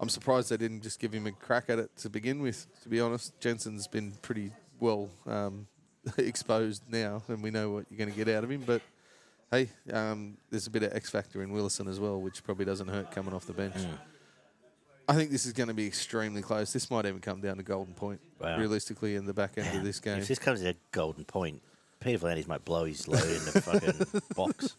I'm 0.00 0.08
surprised 0.08 0.48
they 0.48 0.56
didn't 0.56 0.82
just 0.82 1.00
give 1.00 1.12
him 1.12 1.26
a 1.26 1.32
crack 1.32 1.64
at 1.68 1.78
it 1.80 1.94
to 1.98 2.08
begin 2.08 2.40
with. 2.40 2.66
To 2.84 2.88
be 2.88 3.00
honest, 3.00 3.38
Jensen's 3.40 3.88
been 3.88 4.12
pretty 4.22 4.52
well 4.80 5.08
um, 5.26 5.66
exposed 6.18 6.82
now, 6.90 7.22
and 7.28 7.42
we 7.42 7.50
know 7.50 7.70
what 7.70 7.86
you're 7.90 7.98
going 7.98 8.10
to 8.10 8.16
get 8.16 8.28
out 8.34 8.44
of 8.44 8.50
him. 8.50 8.62
But 8.66 8.82
hey, 9.50 9.68
um, 9.92 10.36
there's 10.50 10.66
a 10.66 10.70
bit 10.70 10.82
of 10.82 10.92
X 10.94 11.10
factor 11.10 11.42
in 11.42 11.52
Willison 11.52 11.88
as 11.88 11.98
well, 12.00 12.20
which 12.20 12.42
probably 12.44 12.64
doesn't 12.64 12.88
hurt 12.88 13.10
coming 13.10 13.34
off 13.34 13.46
the 13.46 13.52
bench. 13.52 13.76
I 15.10 15.14
think 15.14 15.30
this 15.30 15.46
is 15.46 15.52
going 15.54 15.68
to 15.68 15.74
be 15.74 15.86
extremely 15.86 16.42
close. 16.42 16.72
This 16.72 16.90
might 16.90 17.06
even 17.06 17.20
come 17.20 17.40
down 17.40 17.56
to 17.56 17.62
golden 17.62 17.94
point, 17.94 18.20
Wow. 18.40 18.58
realistically, 18.58 19.14
in 19.16 19.24
the 19.24 19.32
back 19.32 19.56
end 19.56 19.74
of 19.76 19.82
this 19.82 20.00
game. 20.00 20.18
If 20.18 20.28
this 20.28 20.38
comes 20.38 20.60
to 20.60 20.70
a 20.70 20.74
golden 20.92 21.24
point, 21.24 21.62
Peter 22.00 22.18
V'landys 22.18 22.46
might 22.46 22.64
blow 22.64 22.84
his 22.84 23.08
load 23.08 23.22
in 23.24 23.44
the 23.46 23.60
fucking 23.62 24.20
box. 24.36 24.76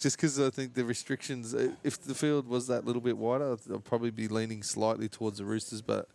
Just 0.00 0.16
because 0.16 0.38
I 0.40 0.50
think 0.50 0.74
the 0.74 0.84
restrictions, 0.84 1.54
uh, 1.54 1.70
if 1.84 2.02
the 2.02 2.14
field 2.14 2.46
was 2.48 2.66
that 2.66 2.84
little 2.84 3.00
bit 3.00 3.16
wider, 3.16 3.52
I'd- 3.52 3.72
I'd 3.72 3.84
probably 3.84 4.10
be 4.10 4.26
leaning 4.28 4.62
slightly 4.64 5.08
towards 5.08 5.38
the 5.38 5.44
Roosters, 5.44 5.80
but 5.80 6.08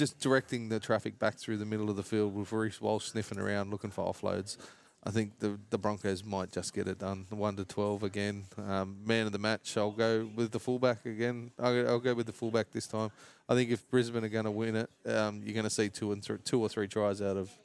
just 0.00 0.18
directing 0.18 0.70
the 0.70 0.80
traffic 0.80 1.18
back 1.18 1.36
through 1.36 1.58
the 1.58 1.66
middle 1.66 1.90
of 1.90 1.96
the 1.96 2.02
field 2.02 2.34
with 2.34 2.50
Reece 2.52 2.80
Walsh 2.80 3.04
sniffing 3.04 3.38
around 3.38 3.70
looking 3.70 3.90
for 3.90 4.02
offloads, 4.10 4.56
I 5.04 5.10
think 5.10 5.38
the 5.38 5.58
the 5.68 5.76
Broncos 5.76 6.24
might 6.24 6.50
just 6.50 6.74
get 6.74 6.88
it 6.88 6.98
done. 6.98 7.26
One 7.28 7.54
to 7.56 7.66
twelve 7.66 8.02
again. 8.02 8.44
Um, 8.56 8.96
man 9.04 9.26
of 9.26 9.32
the 9.32 9.38
match. 9.38 9.76
I'll 9.76 9.90
go 9.90 10.28
with 10.34 10.52
the 10.52 10.58
fullback 10.58 11.04
again. 11.04 11.50
I'll, 11.58 11.88
I'll 11.88 12.00
go 12.00 12.14
with 12.14 12.26
the 12.26 12.32
fullback 12.32 12.70
this 12.72 12.86
time. 12.86 13.10
I 13.46 13.54
think 13.54 13.70
if 13.70 13.88
Brisbane 13.90 14.24
are 14.24 14.28
going 14.28 14.46
to 14.46 14.50
win 14.50 14.74
it, 14.74 14.90
um, 15.06 15.42
you're 15.44 15.54
going 15.54 15.64
to 15.64 15.70
see 15.70 15.90
two 15.90 16.12
and 16.12 16.22
th- 16.22 16.40
two 16.44 16.60
or 16.60 16.68
three 16.70 16.88
tries 16.88 17.22
out 17.22 17.36
of. 17.36 17.50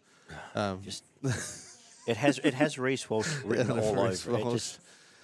Um, 0.56 0.82
Just 0.82 1.04
it 2.08 2.18
has 2.18 2.40
it 2.40 2.56
has 2.56 2.80
Reece 2.80 3.08
Walsh 3.10 3.32
written 3.46 3.72
all 3.72 3.96
Reece 3.96 4.28
over 4.28 4.40
it. 4.40 4.52
Just 4.54 4.80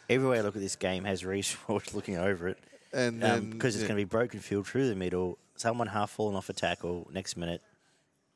everywhere 0.10 0.38
I 0.40 0.42
look 0.42 0.56
at 0.56 0.62
this 0.62 0.76
game 0.76 1.06
has 1.06 1.26
Reece 1.26 1.58
Walsh 1.68 1.94
looking 1.94 2.18
over 2.18 2.48
it 2.48 2.60
and 2.94 3.20
because 3.20 3.30
then, 3.42 3.58
it's 3.62 3.76
yeah. 3.76 3.88
going 3.88 3.90
to 3.90 3.96
be 3.96 4.04
broken 4.04 4.40
field 4.40 4.68
through 4.68 4.90
the 4.90 4.96
middle. 4.96 5.38
Someone 5.62 5.86
half 5.88 6.10
falling 6.10 6.36
off 6.36 6.50
a 6.50 6.54
tackle. 6.54 7.08
Next 7.14 7.38
minute, 7.38 7.62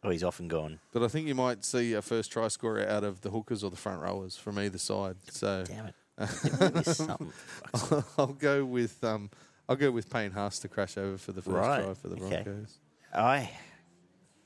oh, 0.04 0.12
he's 0.12 0.24
off 0.24 0.40
and 0.40 0.48
gone. 0.48 0.80
But 0.94 1.02
I 1.02 1.08
think 1.08 1.28
you 1.28 1.34
might 1.34 1.66
see 1.66 1.94
a 1.94 2.02
first 2.04 2.32
try 2.32 2.48
scorer 2.50 2.88
out 2.88 3.04
of 3.04 3.22
the 3.22 3.32
hookers 3.32 3.64
or 3.64 3.72
the 3.72 3.76
front 3.76 4.00
rowers 4.04 4.38
from 4.38 4.60
either 4.60 4.78
side. 4.78 5.16
So 5.32 5.64
Damn 5.66 5.88
it! 5.88 5.96
There 6.44 6.60
might 6.72 6.74
be 6.76 6.84
something. 6.84 7.34
I'll 8.20 8.28
go 8.28 8.64
with 8.64 9.04
um, 9.04 9.32
I'll 9.68 9.76
go 9.76 9.90
with 9.90 10.08
Payne 10.08 10.32
Haas 10.32 10.60
to 10.60 10.68
crash 10.68 10.98
over 11.00 11.18
for 11.18 11.32
the 11.32 11.42
first 11.42 11.56
Right, 11.58 11.84
try 11.84 11.94
for 11.96 12.10
the 12.10 12.24
okay. 12.24 12.44
Broncos. 12.44 12.78
I 13.12 13.50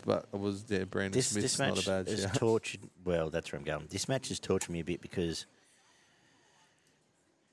But 0.05 0.27
it 0.33 0.39
was 0.39 0.63
yeah, 0.69 0.85
Brandon 0.85 1.11
this 1.11 1.27
Smith's 1.27 1.57
this 1.57 1.59
not 1.59 1.75
match 1.75 1.85
a 1.85 1.89
bad 1.89 2.07
has 2.07 2.21
shout. 2.21 2.33
tortured. 2.35 2.81
Well, 3.03 3.29
that's 3.29 3.51
where 3.51 3.59
I'm 3.59 3.65
going. 3.65 3.87
This 3.89 4.07
match 4.07 4.29
has 4.29 4.39
tortured 4.39 4.71
me 4.71 4.79
a 4.79 4.85
bit 4.85 5.01
because 5.01 5.45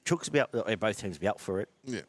Chook's 0.04 0.28
about 0.28 0.50
uh, 0.54 0.76
both 0.76 1.00
teams 1.00 1.18
be 1.18 1.26
up 1.26 1.40
for 1.40 1.58
it. 1.60 1.68
yeah, 1.84 2.02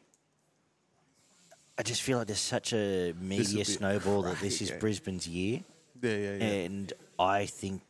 I 1.78 1.82
just 1.82 2.02
feel 2.02 2.18
like 2.18 2.26
there's 2.26 2.40
such 2.40 2.72
a 2.72 3.14
media 3.20 3.64
snowball 3.64 4.22
that 4.22 4.40
this 4.40 4.60
is 4.62 4.70
game. 4.70 4.80
Brisbane's 4.80 5.28
year, 5.28 5.60
yeah, 6.02 6.10
yeah, 6.10 6.34
yeah. 6.34 6.44
and 6.44 6.92
I 7.18 7.46
think 7.46 7.82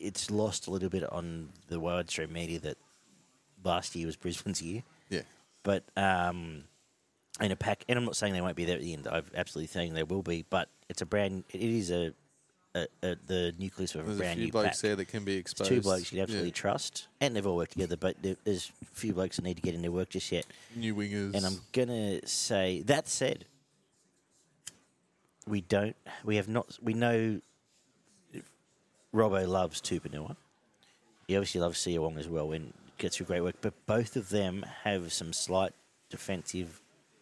it's 0.00 0.30
lost 0.30 0.66
a 0.66 0.70
little 0.70 0.88
bit 0.88 1.04
on 1.12 1.50
the 1.68 1.78
widestream 1.80 2.30
media 2.30 2.58
that 2.60 2.78
last 3.62 3.94
year 3.94 4.06
was 4.06 4.16
Brisbane's 4.16 4.62
year. 4.62 4.82
yeah. 5.10 5.22
But 5.62 5.84
um, 5.96 6.64
in 7.40 7.52
a 7.52 7.56
pack, 7.56 7.84
and 7.88 7.98
I'm 7.98 8.04
not 8.04 8.16
saying 8.16 8.32
they 8.32 8.40
won't 8.40 8.56
be 8.56 8.64
there 8.64 8.76
at 8.76 8.82
the 8.82 8.92
end. 8.92 9.06
I'm 9.06 9.26
absolutely 9.34 9.68
saying 9.68 9.94
they 9.94 10.02
will 10.02 10.22
be, 10.22 10.44
but 10.48 10.68
it's 10.88 11.02
a 11.02 11.06
brand. 11.06 11.44
It 11.52 11.60
is 11.60 11.90
a, 11.90 12.14
a, 13.02 13.06
a 13.10 13.16
the 13.26 13.54
nucleus 13.58 13.94
of 13.94 14.02
a 14.02 14.04
There's 14.04 14.16
a 14.16 14.20
brand 14.20 14.36
few 14.36 14.46
new 14.46 14.52
blokes 14.52 14.68
pack. 14.68 14.76
there 14.82 14.96
that 14.96 15.04
can 15.08 15.24
be 15.24 15.36
exposed. 15.36 15.68
two 15.70 15.80
blokes 15.80 16.12
you 16.12 16.16
can 16.16 16.22
absolutely 16.22 16.48
Yeah. 16.50 16.54
trust, 16.54 17.08
and 17.20 17.34
they've 17.34 17.46
all 17.46 17.56
worked 17.56 17.72
together. 17.72 17.96
But 17.96 18.16
there's 18.44 18.70
a 18.82 18.84
few 18.94 19.12
blokes 19.12 19.36
that 19.36 19.42
need 19.42 19.56
to 19.56 19.62
get 19.62 19.74
in 19.74 19.82
their 19.82 19.92
work 19.92 20.10
just 20.10 20.30
yet. 20.32 20.46
New 20.76 20.94
wingers. 20.94 21.34
And 21.34 21.44
I'm 21.46 21.60
gonna 21.72 22.26
say 22.26 22.82
that 22.86 23.08
said, 23.08 23.44
we 25.46 25.60
don't. 25.62 25.96
We 26.24 26.36
have 26.36 26.48
not. 26.48 26.78
We 26.82 26.94
know. 26.94 27.40
Robbo 29.14 29.48
loves 29.48 29.80
Tupouniua. 29.80 30.36
He 31.26 31.36
obviously 31.36 31.60
loves 31.62 31.78
Siua 31.78 32.00
Wong 32.00 32.18
as 32.18 32.28
well 32.28 32.52
and 32.52 32.74
gets 32.98 33.16
through 33.16 33.26
great 33.26 33.40
work. 33.42 33.56
But 33.62 33.74
both 33.86 34.16
of 34.16 34.28
them 34.28 34.66
have 34.84 35.12
some 35.12 35.32
slight 35.32 35.72
defensive 36.10 36.80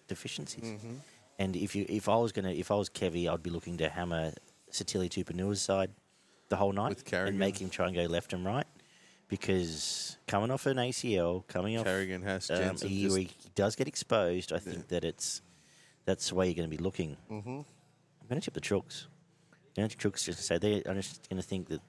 deficiencies. 0.09 0.65
Mm-hmm. 0.65 0.95
And 1.39 1.55
if 1.55 1.77
you, 1.77 1.87
if 1.89 2.09
I 2.09 2.17
was 2.17 2.33
gonna, 2.33 2.51
if 2.51 2.71
I 2.71 2.75
was 2.75 2.89
Kevy, 2.89 3.29
I'd 3.33 3.43
be 3.43 3.51
looking 3.51 3.77
to 3.79 3.89
hammer 3.89 4.33
Sitili 4.73 5.09
Tupouniua's 5.09 5.63
side 5.63 5.91
the 6.49 6.57
whole 6.57 6.73
night 6.73 7.13
and 7.13 7.39
make 7.39 7.59
him 7.59 7.71
try 7.71 7.87
and 7.87 7.95
go 7.95 8.03
left 8.05 8.33
and 8.33 8.45
right. 8.45 8.67
Because 9.29 10.17
coming 10.29 10.53
off 10.53 10.67
an 10.67 10.77
ACL, 10.77 11.47
coming 11.49 11.77
off 11.77 11.85
Carrigan 11.85 12.23
has 12.23 12.49
um, 12.51 12.77
he, 12.77 13.09
he 13.09 13.31
does 13.57 13.75
get 13.75 13.89
exposed. 13.89 14.53
I 14.53 14.59
think 14.59 14.87
that 14.89 15.05
it's 15.05 15.43
that's 16.05 16.29
the 16.29 16.37
way 16.37 16.47
you're 16.47 16.55
going 16.55 16.71
to 16.71 16.77
be 16.77 16.83
looking. 16.83 17.17
Mm-hmm. 17.29 17.49
I'm 17.49 18.29
going 18.29 18.41
to 18.41 18.45
tip 18.45 18.55
the 18.55 18.61
Chooks. 18.61 19.07
I'm 19.53 19.83
going 19.83 19.89
to 19.89 19.97
Chooks 19.97 20.25
just 20.25 20.45
say 20.47 20.59
they. 20.59 20.83
I'm 20.87 20.95
just 20.95 21.29
going 21.29 21.43
to 21.43 21.47
think 21.47 21.69
that, 21.69 21.81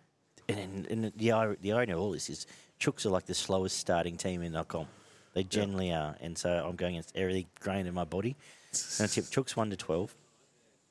and, 0.50 0.88
and 0.88 1.04
the 1.04 1.58
the 1.62 1.74
irony 1.74 1.94
of 1.94 2.00
all 2.00 2.12
this 2.12 2.28
is 2.30 2.48
Chooks 2.80 3.06
are 3.06 3.10
like 3.10 3.28
the 3.28 3.36
slowest 3.36 3.78
starting 3.78 4.18
team 4.18 4.42
in 4.42 4.54
the 4.54 4.64
comp. 4.64 4.88
They 5.36 5.44
generally 5.44 5.94
are, 5.94 6.16
and 6.20 6.36
so 6.36 6.50
I'm 6.50 6.76
going 6.76 6.96
against 6.96 7.16
every 7.16 7.46
grain 7.60 7.86
in 7.86 7.94
my 7.94 8.06
body. 8.06 8.36
I'm 8.74 8.98
going 8.98 9.10
to 9.10 9.14
tip 9.14 9.26
Chooks 9.26 9.56
one 9.56 9.70
to 9.70 9.76
twelve. 9.76 10.16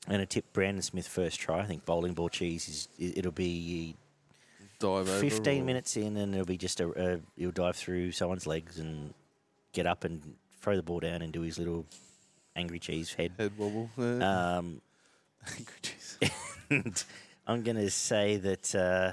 Going 0.08 0.20
to 0.20 0.26
tip 0.26 0.52
Brandon 0.52 0.82
Smith 0.82 1.08
first 1.08 1.40
try. 1.40 1.60
I 1.60 1.64
think 1.66 1.84
bowling 1.84 2.14
ball 2.14 2.28
cheese 2.28 2.68
is 2.68 2.88
it- 2.98 3.18
it'll 3.18 3.32
be 3.32 3.96
dive 4.78 5.08
15 5.08 5.62
or- 5.62 5.64
minutes 5.64 5.96
in, 5.96 6.16
and 6.16 6.32
it'll 6.34 6.46
be 6.46 6.56
just 6.56 6.80
a, 6.80 7.14
a 7.14 7.20
he'll 7.36 7.50
dive 7.50 7.76
through 7.76 8.12
someone's 8.12 8.46
legs 8.46 8.78
and 8.78 9.12
get 9.72 9.86
up 9.86 10.04
and 10.04 10.36
throw 10.60 10.76
the 10.76 10.82
ball 10.82 11.00
down 11.00 11.22
and 11.22 11.32
do 11.32 11.40
his 11.40 11.58
little 11.58 11.84
angry 12.54 12.78
cheese 12.78 13.12
head. 13.14 13.32
Head 13.38 13.52
wobble. 13.58 13.90
Yeah. 13.98 14.56
Um, 14.58 14.80
and 16.70 17.04
I'm 17.46 17.62
going 17.62 17.76
to 17.76 17.90
say 17.90 18.36
that 18.36 18.74
uh, 18.74 19.12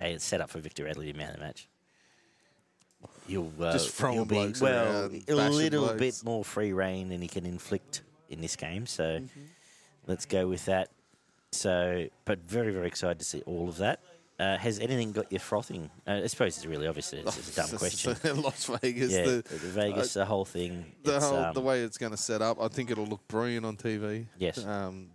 hey, 0.00 0.14
it's 0.14 0.24
set 0.24 0.40
up 0.40 0.50
for 0.50 0.58
Victor 0.58 0.84
Radley 0.84 1.12
to 1.12 1.16
man 1.18 1.32
the 1.32 1.38
match. 1.38 1.68
You'll 3.26 3.52
uh, 3.60 3.72
Just 3.72 3.90
throwing 3.90 4.16
he'll 4.16 4.24
be 4.24 4.52
well 4.60 5.06
a 5.28 5.48
little 5.50 5.86
blokes. 5.86 5.98
bit 5.98 6.24
more 6.24 6.44
free 6.44 6.72
reign 6.72 7.08
than 7.08 7.22
he 7.22 7.28
can 7.28 7.46
inflict 7.46 8.02
in 8.28 8.40
this 8.40 8.56
game. 8.56 8.86
So 8.86 9.04
Mm-hmm. 9.20 9.40
Let's 10.06 10.26
go 10.26 10.46
with 10.46 10.64
that. 10.66 10.90
So, 11.52 12.08
but 12.24 12.40
very 12.40 12.72
very 12.72 12.86
excited 12.86 13.18
to 13.20 13.24
see 13.24 13.42
all 13.42 13.68
of 13.68 13.78
that. 13.78 14.00
Uh, 14.38 14.56
has 14.58 14.80
anything 14.80 15.12
got 15.12 15.30
you 15.30 15.38
frothing? 15.38 15.88
Uh, 16.06 16.22
I 16.24 16.26
suppose 16.26 16.56
it's 16.56 16.66
really 16.66 16.88
obvious. 16.88 17.12
It's, 17.12 17.38
it's 17.38 17.56
a 17.56 17.62
dumb 17.68 17.78
question. 17.78 18.16
Las 18.42 18.64
Vegas. 18.64 19.12
yeah, 19.12 19.24
the, 19.24 19.42
the, 19.48 19.56
Vegas, 19.56 20.14
the 20.14 20.24
whole 20.24 20.44
thing. 20.44 20.84
the, 21.04 21.20
whole, 21.20 21.36
um, 21.36 21.54
the 21.54 21.60
way 21.60 21.82
it's 21.82 21.98
going 21.98 22.10
to 22.10 22.18
set 22.18 22.42
up, 22.42 22.60
I 22.60 22.66
think 22.66 22.90
it'll 22.90 23.06
look 23.06 23.26
brilliant 23.28 23.64
on 23.64 23.76
TV. 23.76 24.26
Yes. 24.36 24.64
Um, 24.64 25.10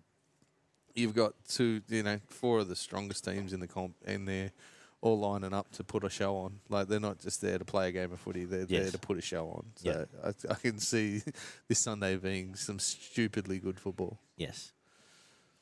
you've 0.96 1.14
got 1.14 1.34
two, 1.50 1.82
you 1.90 2.04
know, 2.04 2.20
four 2.28 2.60
of 2.60 2.70
the 2.70 2.78
strongest 2.78 3.26
teams 3.26 3.52
in 3.52 3.60
the 3.60 3.68
comp, 3.68 3.96
and 4.06 4.26
they're 4.26 4.52
all 5.02 5.20
lining 5.20 5.54
up 5.54 5.70
to 5.72 5.84
put 5.84 6.06
a 6.06 6.10
show 6.10 6.38
on. 6.38 6.60
Like 6.70 6.88
they're 6.88 7.00
not 7.02 7.20
just 7.20 7.42
there 7.42 7.58
to 7.58 7.66
play 7.66 7.90
a 7.90 7.92
game 7.92 8.14
of 8.14 8.20
footy; 8.22 8.46
they're 8.46 8.66
there 8.66 8.90
to 8.90 8.98
put 8.98 9.18
a 9.18 9.22
show 9.22 9.48
on. 9.48 9.66
Yeah. 9.82 10.06
So 10.34 10.50
I, 10.50 10.54
I 10.54 10.56
can 10.56 10.80
see 10.80 11.22
this 11.68 11.80
Sunday 11.80 12.16
being 12.16 12.56
some 12.56 12.80
stupidly 12.80 13.60
good 13.60 13.80
football. 13.80 14.20
Yes. 14.38 14.72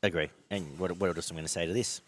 Agree. 0.08 0.30
And 0.50 0.80
what, 0.80 0.98
what 0.98 1.16
else 1.16 1.30
I'm 1.30 1.36
going 1.36 1.46
to 1.46 1.52
say 1.52 1.66
to 1.66 1.74
this? 1.74 2.02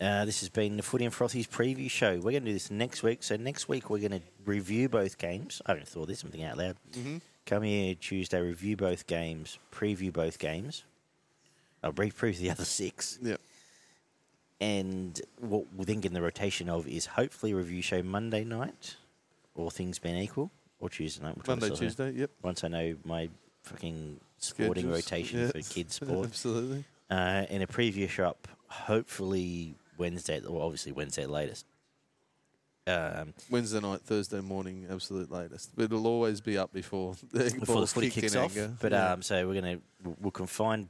Uh, 0.00 0.24
this 0.24 0.40
has 0.40 0.48
been 0.48 0.76
the 0.76 0.82
Footy 0.82 1.04
and 1.04 1.12
Frothies 1.12 1.46
preview 1.48 1.90
show. 1.90 2.14
We're 2.14 2.30
going 2.30 2.44
to 2.44 2.50
do 2.50 2.52
this 2.52 2.70
next 2.70 3.02
week. 3.02 3.22
So 3.22 3.36
next 3.36 3.68
week 3.68 3.90
we're 3.90 3.98
going 3.98 4.12
to 4.12 4.22
review 4.46 4.88
both 4.88 5.18
games. 5.18 5.60
I 5.66 5.72
haven't 5.72 5.88
thought 5.88 6.08
this. 6.08 6.22
I'm 6.22 6.32
out 6.42 6.56
loud. 6.56 6.76
Mm-hmm. 6.92 7.18
Come 7.46 7.64
here 7.64 7.94
Tuesday, 7.96 8.40
review 8.40 8.76
both 8.76 9.06
games, 9.06 9.58
preview 9.72 10.12
both 10.12 10.38
games. 10.38 10.84
I'll 11.82 11.92
brief 11.92 12.18
preview 12.18 12.38
the 12.38 12.50
other 12.52 12.64
six. 12.64 13.18
Yeah. 13.20 13.36
and 14.60 15.20
what 15.40 15.64
get 15.86 16.04
in 16.06 16.12
the 16.12 16.22
rotation 16.22 16.68
of 16.68 16.86
is 16.86 17.06
hopefully 17.06 17.52
a 17.52 17.56
review 17.56 17.82
show 17.82 18.02
Monday 18.02 18.44
night, 18.44 18.96
all 19.54 19.70
things 19.70 19.98
being 19.98 20.16
equal, 20.16 20.50
or 20.78 20.88
Tuesday 20.88 21.24
night. 21.24 21.46
Monday. 21.46 21.70
Tuesday. 21.70 22.12
Yep. 22.12 22.30
Once 22.42 22.62
I 22.62 22.68
know 22.68 22.96
my 23.04 23.28
fucking 23.64 24.20
sporting 24.38 24.84
Schedules, 24.84 25.04
rotation 25.04 25.40
yeah. 25.40 25.46
for 25.48 25.60
kids 25.72 25.94
sport. 25.96 26.26
Absolutely. 26.26 26.84
Uh, 27.10 27.46
and 27.50 27.62
a 27.62 27.66
preview 27.66 28.08
shop 28.08 28.48
hopefully 28.68 29.74
Wednesday, 29.98 30.40
or 30.44 30.62
obviously 30.62 30.92
Wednesday 30.92 31.26
latest. 31.26 31.66
Um, 32.86 33.34
Wednesday 33.50 33.78
night, 33.80 34.00
Thursday 34.00 34.40
morning, 34.40 34.86
absolute 34.90 35.30
latest. 35.30 35.70
But 35.76 35.84
it'll 35.84 36.06
always 36.06 36.40
be 36.40 36.56
up 36.58 36.72
before 36.72 37.14
the 37.32 37.54
before 37.58 37.80
the 37.82 37.86
footy 37.86 38.10
kick 38.10 38.22
kicks 38.22 38.36
off. 38.36 38.56
anger. 38.56 38.74
But 38.80 38.92
Yeah. 38.92 39.12
um, 39.12 39.22
so 39.22 39.46
we're 39.46 39.54
gonna 39.54 39.78
we'll- 40.02 40.16
we'll 40.20 40.30
confine 40.30 40.88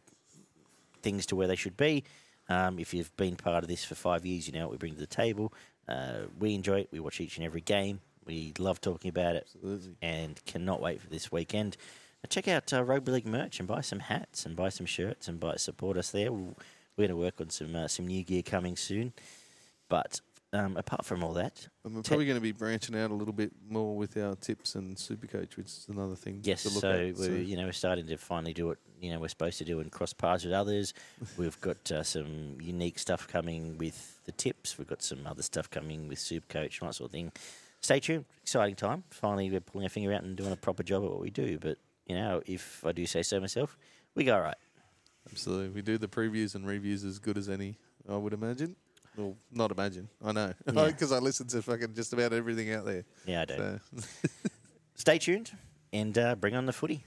things 1.02 1.26
to 1.26 1.36
where 1.36 1.48
they 1.48 1.56
should 1.56 1.76
be. 1.76 2.04
Um, 2.48 2.78
if 2.78 2.94
you've 2.94 3.14
been 3.16 3.36
part 3.36 3.64
of 3.64 3.68
this 3.68 3.84
for 3.84 3.94
five 3.94 4.24
years, 4.26 4.46
you 4.46 4.52
know 4.52 4.62
what 4.66 4.72
we 4.72 4.76
bring 4.76 4.94
to 4.94 5.00
the 5.00 5.06
table. 5.06 5.52
Uh, 5.88 6.20
we 6.38 6.54
enjoy 6.54 6.80
it. 6.80 6.88
We 6.92 7.00
watch 7.00 7.20
each 7.20 7.36
and 7.36 7.44
every 7.46 7.60
game. 7.60 8.00
We 8.24 8.52
love 8.58 8.80
talking 8.80 9.08
about 9.08 9.34
it, 9.36 9.48
Absolutely. 9.54 9.96
and 10.02 10.42
cannot 10.46 10.80
wait 10.80 11.00
for 11.00 11.08
this 11.08 11.32
weekend. 11.32 11.76
Check 12.28 12.46
out 12.48 12.72
uh, 12.72 12.84
Rugby 12.84 13.12
League 13.12 13.26
merch 13.26 13.58
and 13.58 13.66
buy 13.66 13.80
some 13.80 13.98
hats 13.98 14.46
and 14.46 14.54
buy 14.54 14.68
some 14.68 14.86
shirts 14.86 15.26
and 15.26 15.40
buy 15.40 15.56
support 15.56 15.96
us 15.96 16.10
there. 16.10 16.30
We're 16.32 16.54
going 16.96 17.08
to 17.08 17.16
work 17.16 17.40
on 17.40 17.50
some 17.50 17.74
uh, 17.74 17.88
some 17.88 18.06
new 18.06 18.22
gear 18.22 18.42
coming 18.42 18.76
soon. 18.76 19.12
But 19.88 20.20
um, 20.52 20.76
apart 20.76 21.04
from 21.04 21.24
all 21.24 21.32
that, 21.34 21.66
And 21.84 21.94
we're 21.94 22.02
probably 22.02 22.26
going 22.26 22.36
to 22.36 22.40
be 22.42 22.52
branching 22.52 22.96
out 22.96 23.10
a 23.10 23.14
little 23.14 23.32
bit 23.32 23.52
more 23.68 23.96
with 23.96 24.16
our 24.16 24.34
tips 24.36 24.74
and 24.74 24.96
Supercoach, 24.96 25.56
which 25.56 25.66
is 25.66 25.86
another 25.88 26.14
thing 26.14 26.40
Yes, 26.44 26.64
to 26.64 26.68
look 26.70 26.80
so 26.80 26.90
at. 26.90 27.16
we're 27.16 27.38
you 27.38 27.56
know 27.56 27.64
we're 27.64 27.72
starting 27.72 28.06
to 28.06 28.16
finally 28.16 28.52
do 28.52 28.66
what 28.66 28.78
you 29.00 29.10
know 29.12 29.18
we're 29.18 29.28
supposed 29.28 29.58
to 29.58 29.64
do 29.64 29.80
and 29.80 29.90
cross 29.90 30.12
paths 30.12 30.44
with 30.44 30.52
others. 30.52 30.92
We've 31.38 31.60
got 31.60 31.90
uh, 31.90 32.02
some 32.04 32.58
unique 32.60 32.98
stuff 32.98 33.26
coming 33.26 33.78
with 33.78 34.20
the 34.26 34.32
tips. 34.32 34.76
We've 34.78 34.86
got 34.88 35.02
some 35.02 35.26
other 35.26 35.42
stuff 35.42 35.70
coming 35.70 36.06
with 36.06 36.18
Supercoach 36.18 36.80
and 36.80 36.88
that 36.88 36.94
sort 36.94 37.08
of 37.08 37.12
thing. 37.12 37.32
Stay 37.80 37.98
tuned. 37.98 38.26
Exciting 38.42 38.76
time. 38.76 39.04
Finally, 39.10 39.50
we're 39.50 39.60
pulling 39.60 39.86
our 39.86 39.88
finger 39.88 40.12
out 40.12 40.22
and 40.22 40.36
doing 40.36 40.52
a 40.52 40.56
proper 40.56 40.82
job 40.82 41.02
at 41.02 41.10
what 41.10 41.20
we 41.20 41.30
do. 41.30 41.58
But 41.58 41.78
you 42.10 42.16
know, 42.16 42.42
if 42.44 42.84
I 42.84 42.90
do 42.90 43.06
say 43.06 43.22
so 43.22 43.38
myself, 43.38 43.78
we 44.16 44.24
go 44.24 44.36
right. 44.36 44.56
Absolutely. 45.30 45.68
We 45.68 45.80
do 45.80 45.96
the 45.96 46.08
previews 46.08 46.56
and 46.56 46.66
reviews 46.66 47.04
as 47.04 47.20
good 47.20 47.38
as 47.38 47.48
any, 47.48 47.76
I 48.08 48.16
would 48.16 48.32
imagine. 48.32 48.74
Well, 49.16 49.36
not 49.52 49.70
imagine. 49.70 50.08
I 50.24 50.32
know. 50.32 50.52
Yeah. 50.74 50.86
Because 50.86 51.12
I 51.12 51.18
listen 51.18 51.46
to 51.48 51.62
fucking 51.62 51.94
just 51.94 52.12
about 52.12 52.32
everything 52.32 52.72
out 52.72 52.84
there. 52.84 53.04
Yeah, 53.26 53.42
I 53.42 53.44
do. 53.44 53.56
So. 53.56 53.80
Stay 54.96 55.18
tuned 55.18 55.52
and 55.92 56.18
uh, 56.18 56.34
bring 56.34 56.56
on 56.56 56.66
the 56.66 56.72
footy. 56.72 57.04